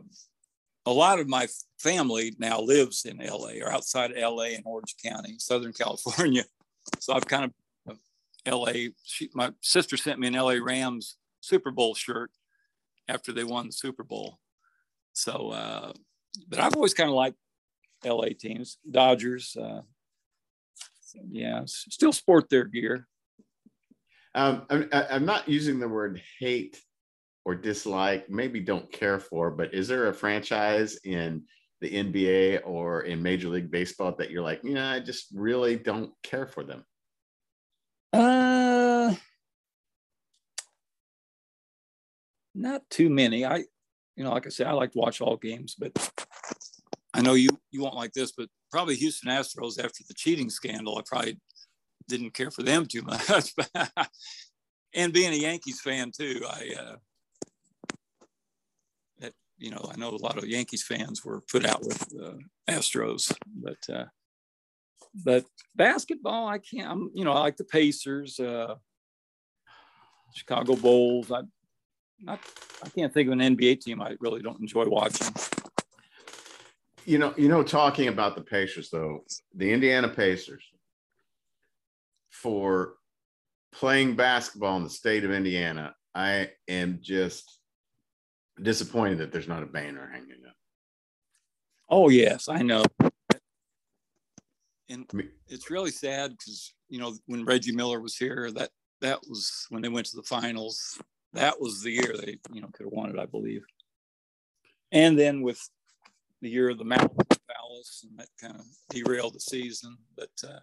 [0.85, 1.47] a lot of my
[1.79, 6.43] family now lives in LA or outside of LA in Orange County, Southern California.
[7.01, 7.97] So I've kind of
[8.47, 8.91] LA.
[9.03, 12.31] She, my sister sent me an LA Rams Super Bowl shirt
[13.09, 14.39] after they won the Super Bowl.
[15.11, 15.91] So, uh,
[16.47, 17.37] but I've always kind of liked
[18.05, 19.55] LA teams, Dodgers.
[19.55, 19.81] Uh,
[21.29, 23.07] yeah, still sport their gear.
[24.35, 26.79] Um, I'm, I'm not using the word hate
[27.45, 31.43] or dislike, maybe don't care for, but is there a franchise in
[31.79, 36.11] the NBA or in Major League Baseball that you're like, yeah, I just really don't
[36.23, 36.83] care for them?
[38.11, 39.15] Uh,
[42.53, 43.45] not too many.
[43.45, 43.63] I,
[44.15, 45.93] you know, like I said, I like to watch all games, but
[47.17, 50.97] I know you you won't like this, but probably Houston Astros after the cheating scandal,
[50.97, 51.39] I probably
[52.07, 53.53] didn't care for them too much.
[54.93, 56.95] and being a Yankees fan too, I uh,
[59.57, 62.33] you know, I know a lot of Yankees fans were put out with uh,
[62.69, 64.05] Astros, but uh,
[65.15, 65.45] but
[65.75, 66.89] basketball, I can't.
[66.89, 68.75] I'm, you know, I like the Pacers, uh,
[70.35, 71.31] Chicago Bulls.
[71.31, 71.41] I
[72.19, 72.39] not,
[72.83, 75.27] I can't think of an NBA team I really don't enjoy watching.
[77.07, 79.23] You know, you know, talking about the Pacers though,
[79.55, 80.61] the Indiana Pacers
[82.31, 82.95] for
[83.71, 87.59] playing basketball in the state of Indiana, I am just
[88.61, 90.55] disappointed that there's not a banner hanging up.
[91.89, 92.83] Oh yes, I know.
[94.89, 95.09] And
[95.47, 99.81] it's really sad because you know when Reggie Miller was here, that that was when
[99.81, 100.99] they went to the finals.
[101.31, 103.63] That was the year they you know could have won it, I believe.
[104.91, 105.61] And then with
[106.41, 107.17] the year of the Mountain
[107.49, 109.97] Palace, and that kind of derailed the season.
[110.15, 110.59] But uh,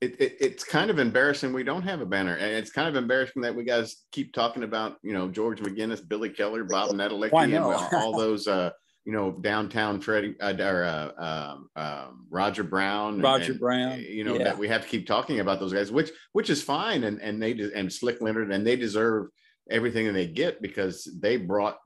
[0.00, 2.96] it, it, it's kind of embarrassing we don't have a banner and it's kind of
[2.96, 7.44] embarrassing that we guys keep talking about you know george mcginnis billy keller bob Netolicky,
[7.44, 8.70] and all those uh
[9.04, 14.24] you know downtown freddie uh, or uh, um, um, roger brown roger and, brown you
[14.24, 14.44] know yeah.
[14.44, 17.42] that we have to keep talking about those guys which which is fine and and
[17.42, 19.28] they and slick leonard and they deserve
[19.70, 21.78] everything that they get because they brought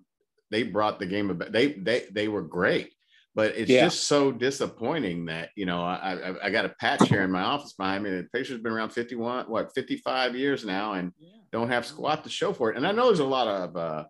[0.50, 2.92] they brought the game about they they they were great
[3.38, 3.84] but it's yeah.
[3.84, 7.42] just so disappointing that you know I, I, I got a patch here in my
[7.42, 8.10] office behind me.
[8.10, 11.28] The Pacers been around 51, what 55 years now, and yeah.
[11.52, 12.76] don't have squat to show for it.
[12.76, 14.04] And I know there's a lot of uh,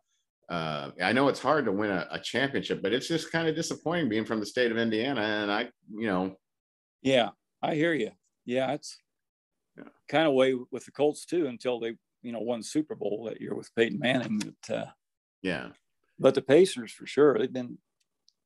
[0.49, 3.55] uh, I know it's hard to win a, a championship, but it's just kind of
[3.55, 5.21] disappointing being from the state of Indiana.
[5.21, 6.37] And I, you know,
[7.03, 7.29] yeah,
[7.63, 8.13] I hear you.
[8.47, 8.97] Yeah, it's
[9.77, 9.85] yeah.
[10.09, 13.43] kind of way with the Colts too until they you know won Super Bowl that
[13.43, 14.39] year with Peyton Manning.
[14.39, 14.87] But, uh,
[15.43, 15.69] yeah,
[16.19, 17.79] but the Pacers for sure they've been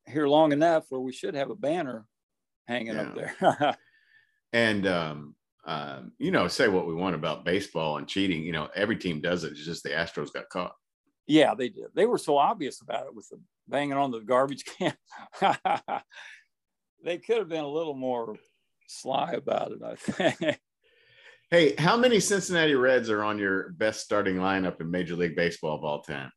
[0.06, 2.06] here long enough where we should have a banner
[2.66, 3.02] hanging yeah.
[3.02, 3.76] up there.
[4.52, 8.42] and um, um, you know, say what we want about baseball and cheating.
[8.42, 9.52] You know, every team does it.
[9.52, 10.74] It's just the Astros got caught.
[11.26, 11.86] Yeah, they did.
[11.94, 14.94] They were so obvious about it with the banging on the garbage can.
[17.04, 18.36] they could have been a little more
[18.88, 20.58] sly about it, I think.
[21.50, 25.76] Hey, how many Cincinnati Reds are on your best starting lineup in Major League Baseball
[25.76, 26.32] of all time?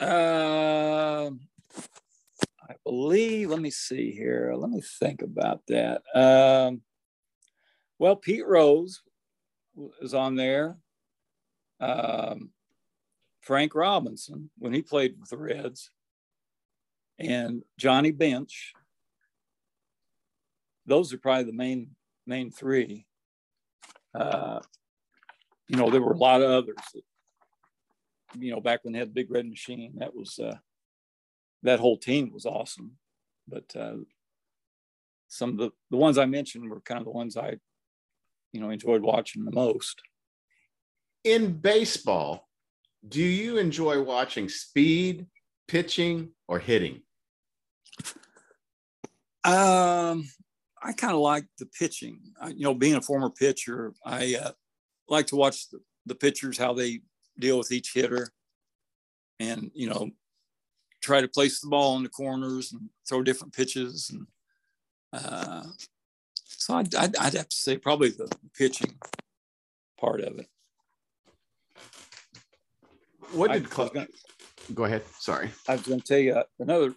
[0.00, 1.30] Uh,
[2.68, 4.54] I believe, let me see here.
[4.56, 6.02] Let me think about that.
[6.14, 6.82] Um,
[7.98, 9.02] well, Pete Rose
[10.00, 10.78] is on there.
[11.80, 12.50] Um,
[13.40, 15.90] Frank Robinson, when he played with the Reds,
[17.20, 18.72] and Johnny Bench.
[20.86, 21.90] Those are probably the main
[22.26, 23.06] main three.
[24.14, 24.60] Uh,
[25.68, 26.76] you know, there were a lot of others.
[26.94, 27.02] That,
[28.38, 30.56] you know, back when they had the Big Red Machine, that was uh,
[31.62, 32.92] that whole team was awesome.
[33.48, 33.96] But uh,
[35.28, 37.56] some of the, the ones I mentioned were kind of the ones I,
[38.52, 40.00] you know, enjoyed watching the most.
[41.24, 42.48] In baseball,
[43.06, 45.26] do you enjoy watching speed,
[45.68, 47.02] pitching, or hitting?
[49.44, 50.28] Um,
[50.82, 52.20] I kind of like the pitching.
[52.40, 54.52] I, you know, being a former pitcher, I uh,
[55.08, 57.00] like to watch the, the pitchers how they
[57.38, 58.28] deal with each hitter,
[59.38, 60.10] and you know,
[61.02, 64.10] try to place the ball in the corners and throw different pitches.
[64.10, 64.26] And
[65.12, 65.64] uh,
[66.34, 68.98] so I'd, I'd, I'd, have to say probably the pitching
[69.98, 70.46] part of it.
[73.32, 74.08] What did gonna,
[74.74, 75.02] go ahead?
[75.18, 76.94] Sorry, I was going to tell you another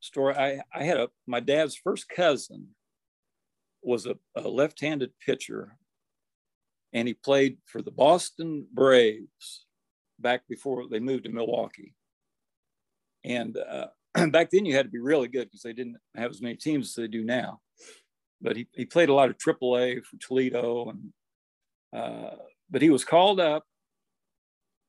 [0.00, 0.34] story.
[0.34, 2.68] I, I had a my dad's first cousin
[3.82, 5.76] was a, a left-handed pitcher,
[6.92, 9.65] and he played for the Boston Braves
[10.18, 11.94] back before they moved to Milwaukee.
[13.24, 13.88] And uh,
[14.30, 16.88] back then you had to be really good because they didn't have as many teams
[16.88, 17.60] as they do now.
[18.40, 21.12] But he, he played a lot of AAA for Toledo, and
[21.94, 22.36] uh,
[22.70, 23.64] but he was called up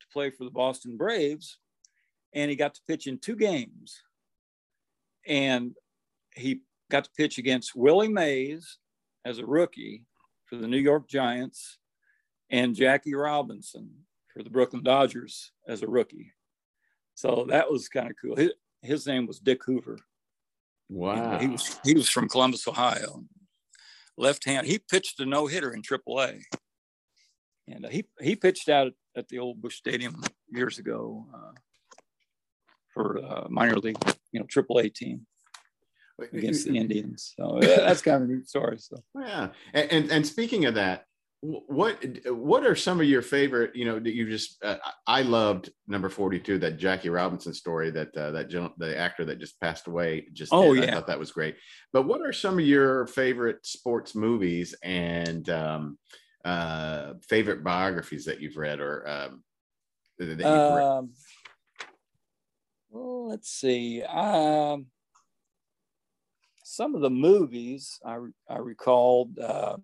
[0.01, 1.57] to play for the Boston Braves,
[2.33, 4.01] and he got to pitch in two games,
[5.25, 5.73] and
[6.35, 6.61] he
[6.91, 8.77] got to pitch against Willie Mays
[9.23, 10.03] as a rookie
[10.45, 11.79] for the New York Giants,
[12.49, 13.89] and Jackie Robinson
[14.37, 16.31] for the Brooklyn Dodgers as a rookie.
[17.15, 18.35] So that was kind of cool.
[18.35, 18.51] His,
[18.83, 19.97] his name was Dick Hoover.
[20.89, 21.39] Wow.
[21.39, 23.23] he was he was from Columbus, Ohio.
[24.15, 24.67] Left hand.
[24.67, 26.43] He pitched a no hitter in AAA,
[27.67, 31.51] and uh, he he pitched out at the old Bush Stadium years ago uh,
[32.93, 33.97] for uh, minor league,
[34.31, 35.25] you know, AAA team
[36.31, 37.33] against the Indians.
[37.35, 38.77] So that's kind of a neat story.
[38.79, 41.05] So yeah, and, and and speaking of that,
[41.41, 45.69] what what are some of your favorite you know that you just uh, i loved
[45.87, 49.85] number 42 that jackie robinson story that uh, that gen- the actor that just passed
[49.85, 50.85] away just oh did.
[50.85, 50.89] yeah.
[50.89, 51.55] i thought that was great.
[51.93, 55.97] But what are some of your favorite sports movies and um,
[56.43, 59.43] uh, favorite biographies that you've read or um,
[60.17, 61.11] that you've um,
[62.89, 64.01] well let's see.
[64.01, 64.87] Um,
[66.63, 68.17] some of the movies i,
[68.49, 69.77] I recalled uh,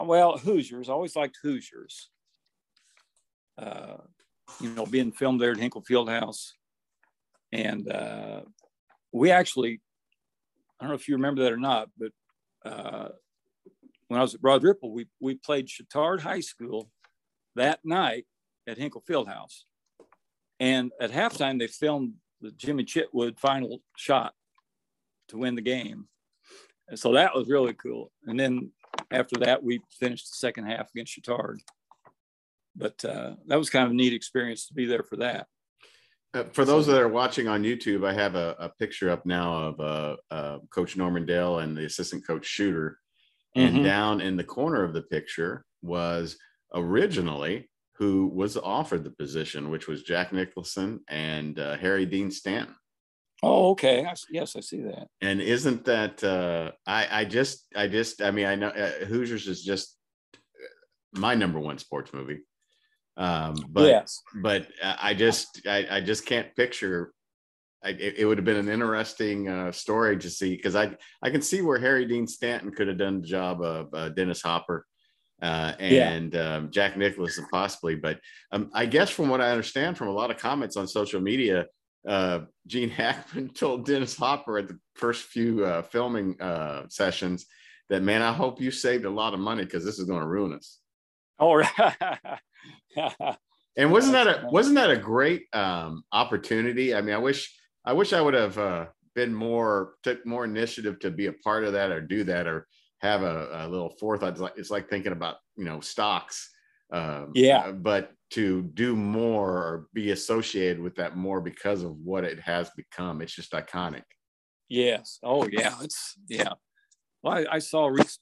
[0.00, 0.88] well, Hoosiers.
[0.88, 2.10] I always liked Hoosiers.
[3.58, 3.98] Uh,
[4.60, 6.52] you know, being filmed there at Hinkle Fieldhouse,
[7.52, 8.40] and uh,
[9.12, 9.80] we actually,
[10.80, 12.12] I don't know if you remember that or not, but
[12.64, 13.08] uh,
[14.08, 16.90] when I was at Broad Ripple, we we played Chittard High School
[17.56, 18.26] that night
[18.66, 19.64] at Hinkle Fieldhouse,
[20.58, 24.34] and at halftime they filmed the Jimmy Chitwood final shot
[25.28, 26.08] to win the game,
[26.88, 28.10] and so that was really cool.
[28.26, 28.72] And then
[29.12, 31.58] after that, we finished the second half against Chittard.
[32.74, 35.46] But uh, that was kind of a neat experience to be there for that.
[36.34, 39.54] Uh, for those that are watching on YouTube, I have a, a picture up now
[39.54, 42.98] of uh, uh, Coach Norman Dale and the assistant coach Shooter.
[43.54, 43.84] And mm-hmm.
[43.84, 46.38] down in the corner of the picture was
[46.74, 52.74] originally who was offered the position, which was Jack Nicholson and uh, Harry Dean Stanton.
[53.42, 54.04] Oh, okay.
[54.04, 55.08] I, yes, I see that.
[55.20, 57.22] And isn't that uh, I?
[57.22, 59.96] I just, I just, I mean, I know uh, Hoosiers is just
[61.12, 62.40] my number one sports movie.
[63.16, 64.22] Um, but yes.
[64.42, 67.12] but I just, I, I just can't picture.
[67.84, 71.30] I, it, it would have been an interesting uh, story to see because I, I
[71.30, 74.86] can see where Harry Dean Stanton could have done the job of uh, Dennis Hopper.
[75.42, 76.54] Uh, and yeah.
[76.54, 77.96] um, Jack Nicholson possibly.
[77.96, 78.20] But
[78.52, 81.66] um, I guess from what I understand from a lot of comments on social media,
[82.06, 87.46] uh, Gene Hackman told Dennis Hopper at the first few uh, filming uh, sessions
[87.88, 90.26] that, man, I hope you saved a lot of money because this is going to
[90.26, 90.78] ruin us.
[91.38, 93.36] Oh, right.
[93.76, 96.94] and wasn't that a wasn't that a great um, opportunity?
[96.94, 97.52] I mean, I wish
[97.84, 101.64] I wish I would have uh, been more took more initiative to be a part
[101.64, 102.68] of that or do that or
[103.00, 104.32] have a, a little forethought.
[104.32, 106.50] It's like, it's like thinking about you know stocks.
[106.92, 112.24] Um, yeah, but to do more or be associated with that more because of what
[112.24, 113.20] it has become.
[113.20, 114.04] It's just iconic.
[114.68, 115.18] Yes.
[115.22, 115.74] Oh, yeah.
[115.82, 116.54] It's yeah.
[117.22, 118.18] Well, I, I saw a recent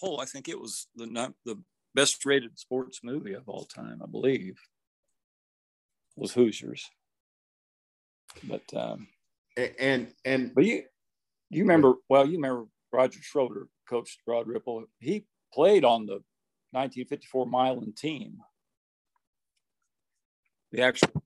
[0.00, 0.20] poll.
[0.20, 1.60] I think it was the not the
[1.94, 4.00] best rated sports movie of all time.
[4.02, 4.56] I believe
[6.16, 6.84] was Hoosiers.
[8.44, 9.08] But um,
[9.56, 10.84] and and but you
[11.50, 14.84] you remember well you remember Roger Schroeder coached Broad Ripple.
[15.00, 16.22] He played on the
[16.72, 18.38] 1954 Milan team
[20.72, 21.22] the actual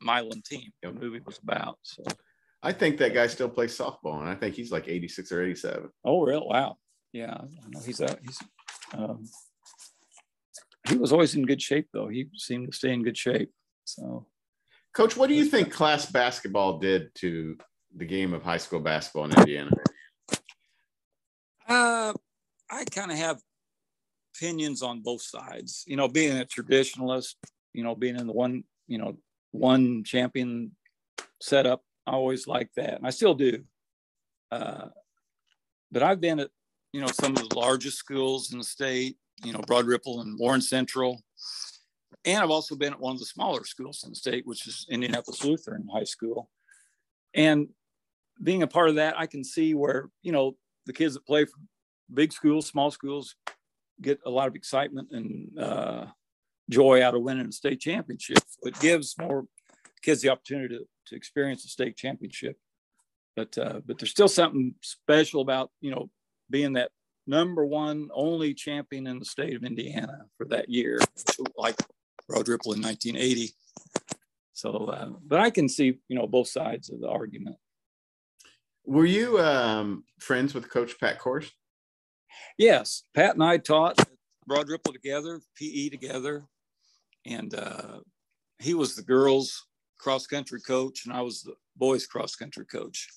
[0.00, 1.78] Milan team the movie was about.
[1.82, 2.04] So
[2.62, 5.90] I think that guy still plays softball, and I think he's like 86 or 87.
[6.04, 6.46] Oh, real?
[6.46, 6.76] Wow.
[7.12, 8.38] Yeah, I know he's a, he's
[8.92, 9.24] um,
[10.88, 12.08] he was always in good shape though.
[12.08, 13.50] He seemed to stay in good shape.
[13.84, 14.26] So,
[14.94, 17.56] Coach, what do you think class basketball did to
[17.96, 19.70] the game of high school basketball in Indiana?
[21.68, 22.12] Uh,
[22.70, 23.40] I kind of have
[24.36, 25.84] opinions on both sides.
[25.86, 27.34] You know, being a traditionalist,
[27.76, 29.18] you know, being in the one, you know,
[29.50, 30.72] one champion
[31.42, 31.82] setup.
[32.06, 33.62] I always like that, and I still do.
[34.50, 34.86] Uh,
[35.92, 36.50] but I've been at,
[36.92, 40.38] you know, some of the largest schools in the state, you know, Broad Ripple and
[40.38, 41.20] Warren Central,
[42.24, 44.86] and I've also been at one of the smaller schools in the state, which is
[44.88, 46.48] Indianapolis Lutheran High School.
[47.34, 47.68] And
[48.42, 50.56] being a part of that, I can see where you know
[50.86, 51.58] the kids that play for
[52.14, 53.36] big schools, small schools,
[54.00, 56.06] get a lot of excitement and uh,
[56.70, 58.38] joy out of winning a state championship.
[58.62, 59.46] It gives more
[60.02, 62.56] kids the opportunity to, to experience a state championship.
[63.34, 66.10] But uh, but there's still something special about you know
[66.50, 66.90] being that
[67.26, 70.98] number one only champion in the state of Indiana for that year,
[71.56, 71.76] like
[72.28, 73.52] Broad Ripple in 1980.
[74.52, 77.56] So, uh, but I can see, you know, both sides of the argument.
[78.86, 81.50] Were you um, friends with Coach Pat Kors?
[82.56, 83.98] Yes, Pat and I taught
[84.46, 86.44] Broad Ripple together, PE together,
[87.26, 87.98] and uh,
[88.58, 89.66] he was the girls
[89.98, 93.08] cross country coach, and I was the boys cross country coach.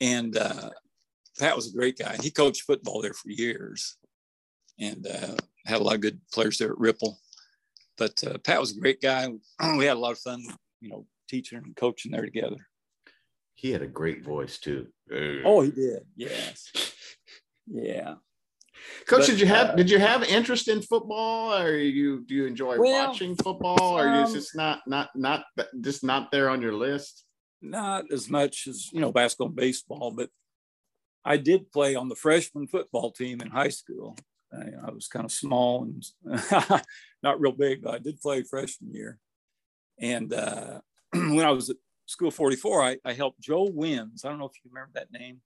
[0.00, 0.70] And uh,
[1.38, 2.16] Pat was a great guy.
[2.20, 3.96] He coached football there for years,
[4.80, 5.36] and uh,
[5.66, 7.18] had a lot of good players there at Ripple.
[7.98, 9.28] But uh, Pat was a great guy.
[9.76, 10.42] We had a lot of fun,
[10.80, 12.56] you know, teaching and coaching there together.
[13.54, 14.88] He had a great voice too.
[15.44, 16.04] Oh, he did.
[16.16, 16.72] Yes.
[17.66, 18.14] Yeah.
[19.06, 22.34] Coach, but, did you have uh, did you have interest in football, or you do
[22.34, 25.44] you enjoy well, watching football, or um, you just not not not
[25.80, 27.24] just not there on your list?
[27.60, 30.30] Not as much as you know basketball and baseball, but
[31.24, 34.16] I did play on the freshman football team in high school.
[34.52, 36.04] I, I was kind of small and
[37.22, 39.18] not real big, but I did play freshman year.
[40.00, 40.80] And uh,
[41.12, 41.76] when I was at
[42.06, 44.24] School 44, I, I, helped Joe Wins.
[44.24, 45.40] I don't know if you remember that name.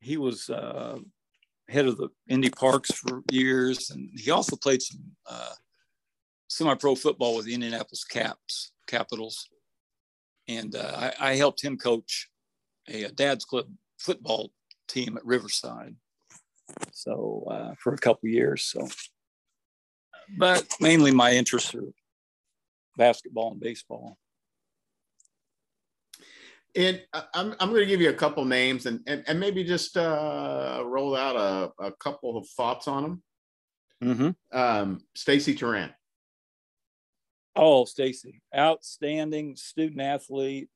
[0.00, 0.98] He was uh,
[1.70, 5.52] head of the Indy Parks for years, and he also played some uh,
[6.48, 9.48] semi-pro football with the Indianapolis Caps Capitals.
[10.48, 12.28] And uh, I, I, helped him coach
[12.88, 13.66] a, a dad's club
[13.98, 14.50] football
[14.88, 15.94] team at Riverside.
[16.92, 18.64] So uh, for a couple years.
[18.64, 18.88] So,
[20.36, 21.84] but mainly my interests are
[22.96, 24.18] basketball and baseball.
[26.76, 27.02] And
[27.34, 30.82] I'm, I'm going to give you a couple names and, and, and maybe just uh,
[30.84, 33.22] roll out a, a couple of thoughts on them.
[34.04, 34.58] Mm-hmm.
[34.58, 35.92] Um, Stacy Toran.
[37.56, 40.68] Oh, Stacy, outstanding student athlete,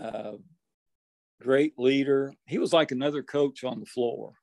[0.00, 0.32] uh,
[1.40, 2.34] great leader.
[2.46, 4.34] He was like another coach on the floor.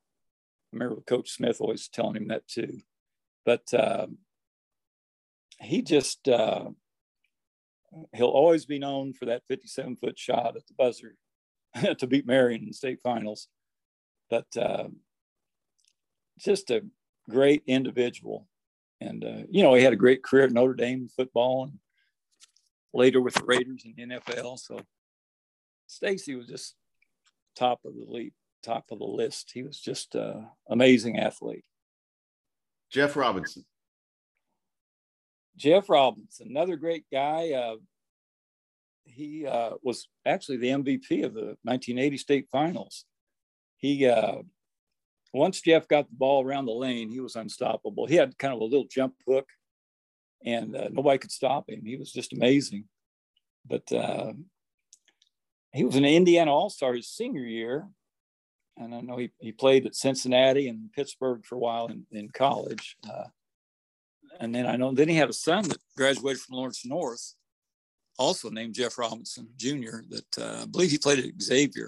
[0.72, 2.80] I remember Coach Smith always telling him that too.
[3.46, 4.08] But uh,
[5.60, 6.70] he just, uh,
[8.14, 11.16] he'll always be known for that 57 foot shot at the buzzer
[11.98, 13.48] to beat Marion in the state finals.
[14.28, 14.88] But uh,
[16.38, 16.84] just a
[17.28, 18.46] great individual.
[19.00, 21.78] And, uh, you know, he had a great career at Notre Dame football and
[22.92, 24.58] later with the Raiders in NFL.
[24.58, 24.80] So
[25.86, 26.74] Stacy was just
[27.56, 29.50] top of the league, top of the list.
[29.52, 31.64] He was just an amazing athlete.
[32.90, 33.64] Jeff Robinson.
[35.60, 37.52] Jeff Robbins, another great guy.
[37.52, 37.76] Uh,
[39.04, 43.04] he uh, was actually the MVP of the 1980 state finals.
[43.76, 44.36] He uh,
[45.34, 48.06] once Jeff got the ball around the lane, he was unstoppable.
[48.06, 49.48] He had kind of a little jump hook,
[50.44, 51.84] and uh, nobody could stop him.
[51.84, 52.84] He was just amazing.
[53.66, 54.32] But uh,
[55.74, 57.86] he was an Indiana All Star his senior year,
[58.78, 62.30] and I know he, he played at Cincinnati and Pittsburgh for a while in, in
[62.30, 62.96] college.
[63.08, 63.24] Uh,
[64.40, 67.34] and then I know then he had a son that graduated from Lawrence North,
[68.18, 69.98] also named Jeff Robinson Jr.
[70.08, 71.86] That uh, I believe he played at Xavier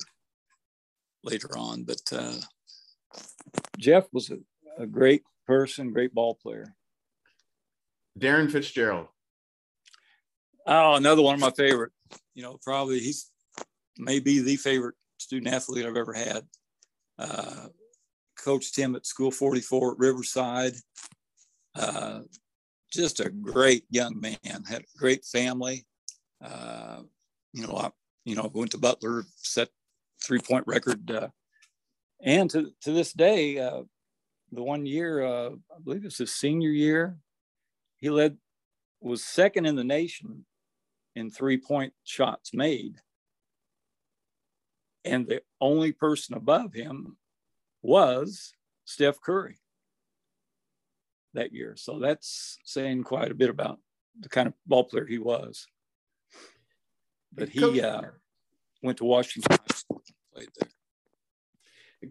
[1.24, 1.84] later on.
[1.84, 2.36] But uh,
[3.78, 4.38] Jeff was a,
[4.78, 6.76] a great person, great ball player.
[8.18, 9.08] Darren Fitzgerald.
[10.66, 11.92] Oh, another one of my favorite.
[12.34, 13.30] You know, probably he's
[13.96, 16.46] maybe the favorite student athlete I've ever had.
[17.18, 17.68] Uh,
[18.38, 20.74] coached him at School 44 at Riverside.
[21.74, 22.20] Uh,
[22.92, 25.84] just a great young man, had a great family.
[26.44, 27.02] Uh,
[27.52, 27.90] you know, I,
[28.24, 29.68] you know, went to Butler, set
[30.24, 31.10] three point record.
[31.10, 31.28] Uh,
[32.22, 33.82] and to, to this day, uh,
[34.52, 37.16] the one year, uh, I believe it's his senior year,
[37.96, 38.36] he led,
[39.00, 40.44] was second in the nation
[41.16, 43.00] in three point shots made
[45.04, 47.16] and the only person above him
[47.82, 48.54] was
[48.84, 49.58] Steph Curry
[51.34, 51.74] that year.
[51.76, 53.78] So that's saying quite a bit about
[54.18, 55.66] the kind of ball player he was.
[57.32, 58.02] But he uh,
[58.82, 60.68] went to Washington High School and played there.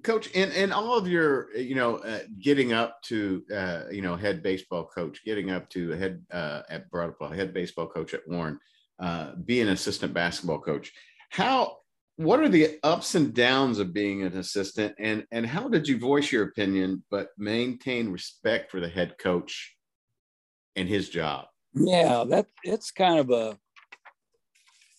[0.04, 4.16] Coach, in, in all of your, you know, uh, getting up to, uh, you know,
[4.16, 8.58] head baseball coach, getting up to head uh, at Broad head baseball coach at Warren,
[9.00, 10.94] uh, being assistant basketball coach,
[11.30, 11.78] how
[12.24, 14.96] what are the ups and downs of being an assistant?
[15.00, 19.76] And and how did you voice your opinion but maintain respect for the head coach
[20.76, 21.46] and his job?
[21.74, 23.58] Yeah that it's kind of a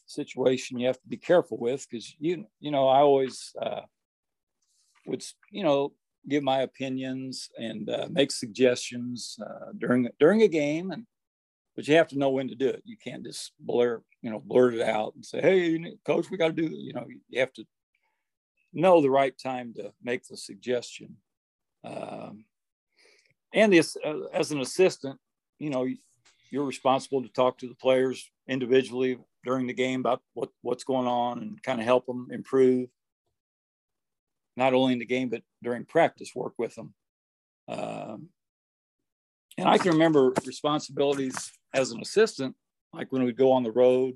[0.06, 3.80] situation you have to be careful with because you you know i always uh,
[5.06, 5.92] would you know
[6.28, 11.06] give my opinions and uh, make suggestions uh, during during a game and
[11.74, 12.82] but you have to know when to do it.
[12.84, 16.54] You can't just blur, you know, blurt it out and say, "Hey, coach, we got
[16.54, 17.64] to do." You know, you have to
[18.72, 21.16] know the right time to make the suggestion.
[21.84, 22.44] Um,
[23.54, 25.18] and this, uh, as an assistant,
[25.58, 25.86] you know,
[26.50, 31.06] you're responsible to talk to the players individually during the game about what what's going
[31.06, 32.88] on and kind of help them improve
[34.56, 36.94] not only in the game but during practice work with them
[39.58, 42.54] and i can remember responsibilities as an assistant
[42.92, 44.14] like when we'd go on the road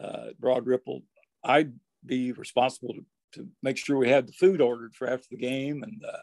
[0.00, 1.02] uh, broad ripple
[1.44, 1.72] i'd
[2.04, 5.82] be responsible to, to make sure we had the food ordered for after the game
[5.82, 6.18] and uh,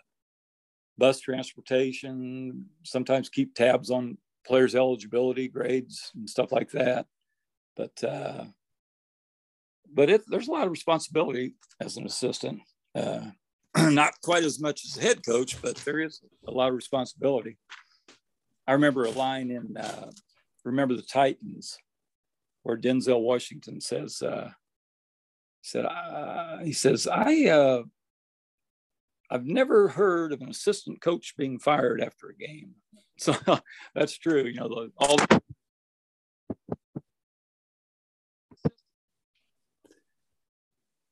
[0.97, 7.05] bus transportation sometimes keep tabs on players eligibility grades and stuff like that
[7.75, 8.45] but uh,
[9.93, 12.61] but it, there's a lot of responsibility as an assistant.
[12.95, 13.27] Uh,
[13.77, 17.57] not quite as much as a head coach, but there is a lot of responsibility.
[18.67, 20.11] I remember a line in uh,
[20.63, 21.77] "Remember the Titans,"
[22.63, 24.51] where Denzel Washington says, uh,
[25.61, 27.83] "said uh, he says I uh,
[29.29, 32.75] I've never heard of an assistant coach being fired after a game."
[33.19, 33.35] So
[33.93, 34.43] that's true.
[34.45, 35.17] You know, the, all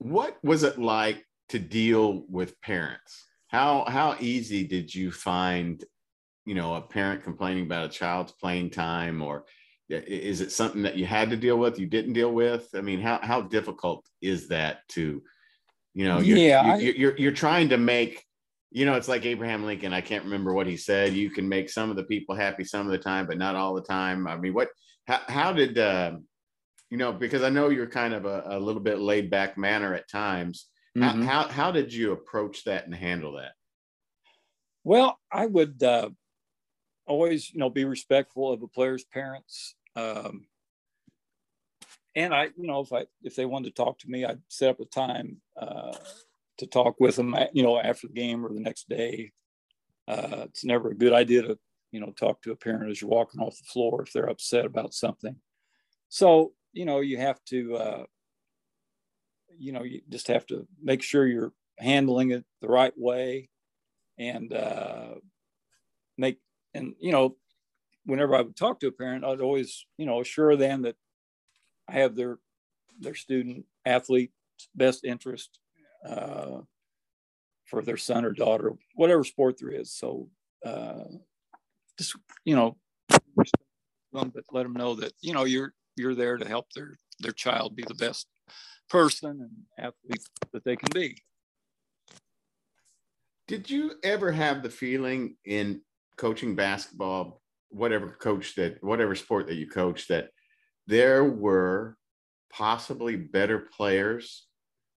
[0.01, 3.23] what was it like to deal with parents?
[3.47, 5.83] How how easy did you find,
[6.45, 9.45] you know, a parent complaining about a child's playing time, or
[9.89, 11.79] is it something that you had to deal with?
[11.79, 12.69] You didn't deal with?
[12.73, 15.21] I mean, how how difficult is that to,
[15.93, 18.25] you know, you're, yeah, you're, you're, you're trying to make
[18.71, 19.93] you know, it's like Abraham Lincoln.
[19.93, 21.13] I can't remember what he said.
[21.13, 23.73] You can make some of the people happy some of the time, but not all
[23.73, 24.25] the time.
[24.27, 24.69] I mean, what,
[25.07, 26.13] how, how did, uh,
[26.89, 29.93] you know, because I know you're kind of a, a little bit laid back manner
[29.93, 30.67] at times.
[30.97, 31.23] Mm-hmm.
[31.23, 33.51] How, how, how did you approach that and handle that?
[34.85, 36.09] Well, I would uh,
[37.11, 39.75] always, you know, be respectful of a player's parents.
[39.95, 40.47] Um,
[42.15, 44.71] and I, you know, if I if they wanted to talk to me, I'd set
[44.71, 45.95] up a time uh,
[46.57, 47.35] to talk with them.
[47.53, 49.31] You know, after the game or the next day.
[50.07, 51.57] Uh, it's never a good idea to,
[51.91, 54.65] you know, talk to a parent as you're walking off the floor if they're upset
[54.65, 55.35] about something.
[56.09, 58.03] So you know, you have to, uh,
[59.57, 63.49] you know, you just have to make sure you're handling it the right way
[64.17, 65.15] and uh,
[66.17, 66.39] make,
[66.73, 67.35] and, you know,
[68.05, 70.95] whenever I would talk to a parent, I'd always, you know, assure them that
[71.87, 72.37] I have their,
[72.99, 74.31] their student athlete
[74.75, 75.59] best interest
[76.07, 76.61] uh,
[77.65, 79.91] for their son or daughter, whatever sport there is.
[79.93, 80.29] So
[80.65, 81.05] uh,
[81.97, 82.15] just,
[82.45, 82.77] you know,
[84.13, 87.75] but let them know that, you know, you're, you're there to help their their child
[87.75, 88.27] be the best
[88.89, 91.21] person and athlete that they can be.
[93.47, 95.81] Did you ever have the feeling in
[96.21, 100.29] coaching basketball, whatever coach that whatever sport that you coach, that
[100.87, 101.97] there were
[102.53, 104.45] possibly better players,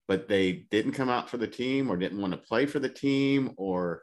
[0.07, 2.89] but they didn't come out for the team or didn't want to play for the
[2.89, 4.03] team or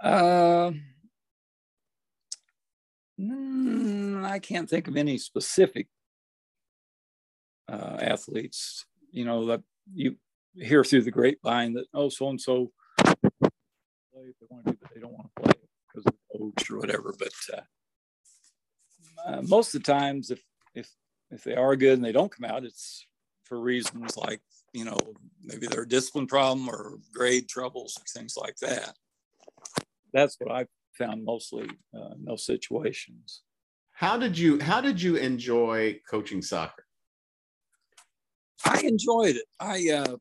[0.00, 0.70] uh,
[3.20, 5.88] Mm, I can't think of any specific
[7.68, 8.84] uh, athletes.
[9.10, 9.62] You know that
[9.94, 10.16] you
[10.54, 12.72] hear through the grapevine that oh so and so
[14.26, 15.52] play if they want to, do, but they don't want to play
[15.88, 17.14] because of coach or whatever.
[17.18, 17.60] But uh,
[19.26, 20.42] uh, most of the times, if
[20.74, 20.90] if
[21.30, 23.06] if they are good and they don't come out, it's
[23.44, 24.40] for reasons like
[24.72, 24.98] you know
[25.42, 28.94] maybe they're a discipline problem or grade troubles or things like that.
[30.12, 30.66] That's what I
[30.96, 33.42] found mostly uh, in those situations.
[33.92, 36.84] How did you How did you enjoy coaching soccer?
[38.64, 39.44] I enjoyed it.
[39.60, 40.16] I uh,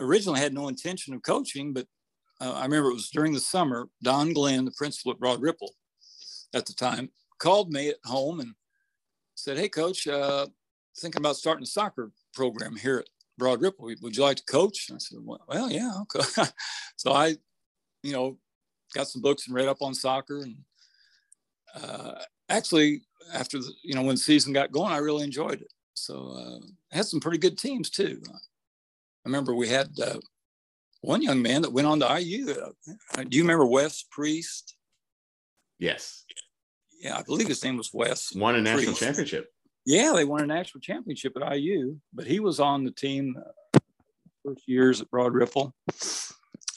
[0.00, 1.86] originally had no intention of coaching, but
[2.42, 3.88] uh, I remember it was during the summer.
[4.02, 5.74] Don Glenn, the principal at Broad Ripple
[6.54, 7.08] at the time,
[7.38, 8.54] called me at home and
[9.36, 10.46] said, "Hey, coach, uh,
[10.96, 13.08] thinking about starting a soccer program here at
[13.38, 13.92] Broad Ripple.
[14.00, 16.50] Would you like to coach?" And I said, "Well, yeah, okay."
[16.96, 17.36] so I,
[18.02, 18.38] you know,
[18.92, 20.38] got some books and read up on soccer.
[20.38, 20.56] And
[21.76, 23.02] uh, actually,
[23.32, 25.72] after the, you know when the season got going, I really enjoyed it.
[25.94, 28.20] So uh, had some pretty good teams too.
[28.28, 30.18] I remember we had uh,
[31.02, 32.50] one young man that went on to IU.
[32.50, 34.76] Uh, do you remember Wes Priest?
[35.78, 36.24] Yes.
[37.00, 38.34] Yeah, I believe his name was Wes.
[38.34, 39.00] Won a national Priest.
[39.00, 39.52] championship.
[39.84, 43.80] Yeah, they won a national championship at IU, but he was on the team uh,
[44.44, 45.74] first years at Broad Ripple,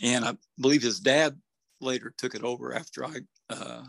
[0.01, 1.39] and I believe his dad
[1.81, 3.17] later took it over after I
[3.51, 3.83] uh,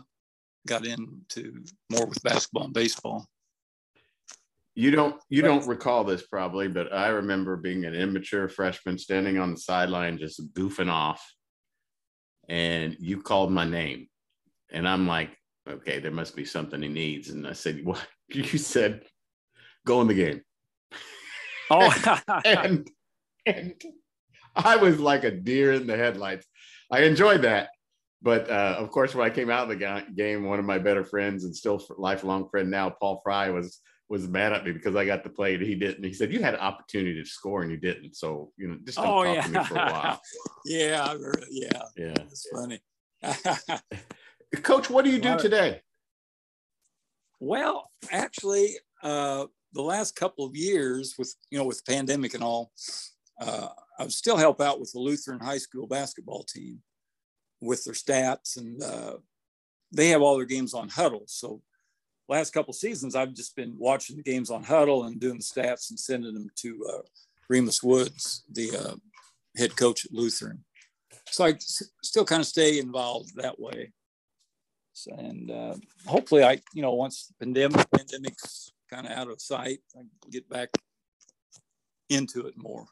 [0.67, 3.25] got into more with basketball and baseball.
[4.77, 9.39] You don't you don't recall this probably, but I remember being an immature freshman standing
[9.39, 11.19] on the sideline just goofing off,
[12.47, 14.07] and you called my name,
[14.71, 15.35] and I'm like,
[15.67, 18.05] okay, there must be something he needs, and I said, what?
[18.29, 19.01] You said,
[19.83, 20.41] go in the game.
[21.69, 22.87] Oh, and
[23.45, 23.73] and
[24.55, 26.45] I was like a deer in the headlights.
[26.89, 27.71] I enjoyed that,
[28.21, 31.03] but uh, of course, when I came out of the game, one of my better
[31.03, 35.05] friends and still lifelong friend now, Paul Fry, was was mad at me because I
[35.05, 36.03] got to play and he didn't.
[36.03, 38.97] He said, "You had an opportunity to score and you didn't." So you know, just
[38.97, 39.41] don't oh, talk yeah.
[39.41, 40.21] to me for a while.
[40.65, 41.15] yeah,
[41.51, 42.15] yeah, yeah.
[42.21, 42.79] It's funny.
[44.63, 45.81] Coach, what do you do today?
[47.39, 52.43] Well, actually, uh, the last couple of years, with you know, with the pandemic and
[52.43, 52.71] all,
[53.41, 53.67] uh,
[53.99, 56.81] I still help out with the Lutheran high school basketball team
[57.61, 59.17] with their stats, and uh,
[59.91, 61.23] they have all their games on Hudl.
[61.27, 61.61] So,
[62.27, 65.89] last couple seasons, I've just been watching the games on Hudl and doing the stats
[65.89, 67.01] and sending them to uh,
[67.49, 68.95] Remus Woods, the uh,
[69.55, 70.63] head coach at Lutheran.
[71.29, 71.55] So I
[72.03, 73.91] still kind of stay involved that way.
[74.93, 75.75] So, and uh,
[76.07, 80.01] hopefully, I you know once the pandemic pandemic's kind of out of sight, I
[80.31, 80.69] get back
[82.09, 82.87] into it more.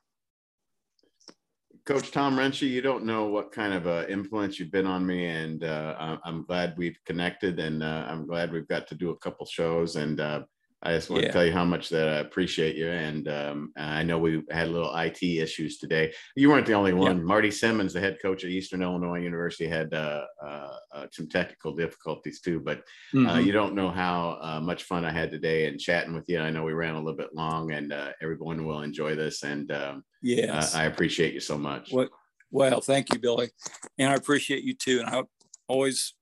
[1.86, 5.28] Coach Tom Renshie, you don't know what kind of uh, influence you've been on me,
[5.28, 9.18] and uh, I'm glad we've connected, and uh, I'm glad we've got to do a
[9.18, 10.42] couple shows, and uh,
[10.86, 11.30] I just want yeah.
[11.30, 12.88] to tell you how much that I appreciate you.
[12.88, 16.14] And um, I know we had a little IT issues today.
[16.36, 17.18] You weren't the only one.
[17.18, 17.24] Yeah.
[17.24, 21.74] Marty Simmons, the head coach at Eastern Illinois University, had uh, uh, uh some technical
[21.74, 22.60] difficulties too.
[22.60, 23.46] But uh, mm-hmm.
[23.46, 26.40] you don't know how uh, much fun I had today and chatting with you.
[26.40, 29.42] I know we ran a little bit long, and uh, everyone will enjoy this.
[29.42, 31.92] And um, yes, I appreciate you so much.
[31.92, 32.10] What?
[32.52, 33.50] Well, thank you, Billy,
[33.98, 35.00] and I appreciate you too.
[35.00, 35.24] And I
[35.68, 36.14] always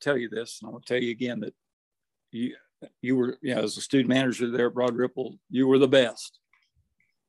[0.00, 1.54] tell you this, and I'll tell you again that
[2.32, 2.56] you
[3.02, 5.88] you were, you know, as a student manager there at Broad Ripple, you were the
[5.88, 6.38] best.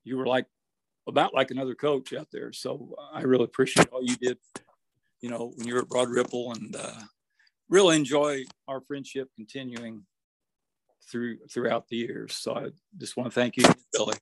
[0.03, 0.45] You were like
[1.07, 2.51] about like another coach out there.
[2.53, 4.37] So I really appreciate all you did,
[5.21, 7.01] you know, when you were at Broad Ripple and uh,
[7.69, 10.05] really enjoy our friendship continuing
[11.09, 12.35] through throughout the years.
[12.35, 12.67] So I
[12.97, 14.15] just want to thank you, Billy.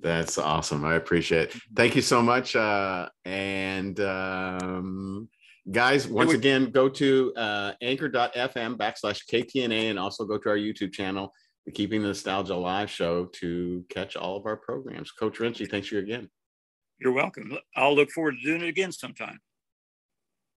[0.00, 0.84] That's awesome.
[0.84, 1.62] I appreciate it.
[1.74, 2.54] Thank you so much.
[2.54, 5.28] Uh, and um,
[5.70, 10.92] guys once again go to uh, anchor.fm backslash ktna and also go to our youtube
[10.92, 11.32] channel
[11.66, 15.10] the keeping the nostalgia alive show to catch all of our programs.
[15.10, 16.30] Coach renshie thanks you again.
[16.98, 17.58] You're welcome.
[17.74, 19.40] I'll look forward to doing it again sometime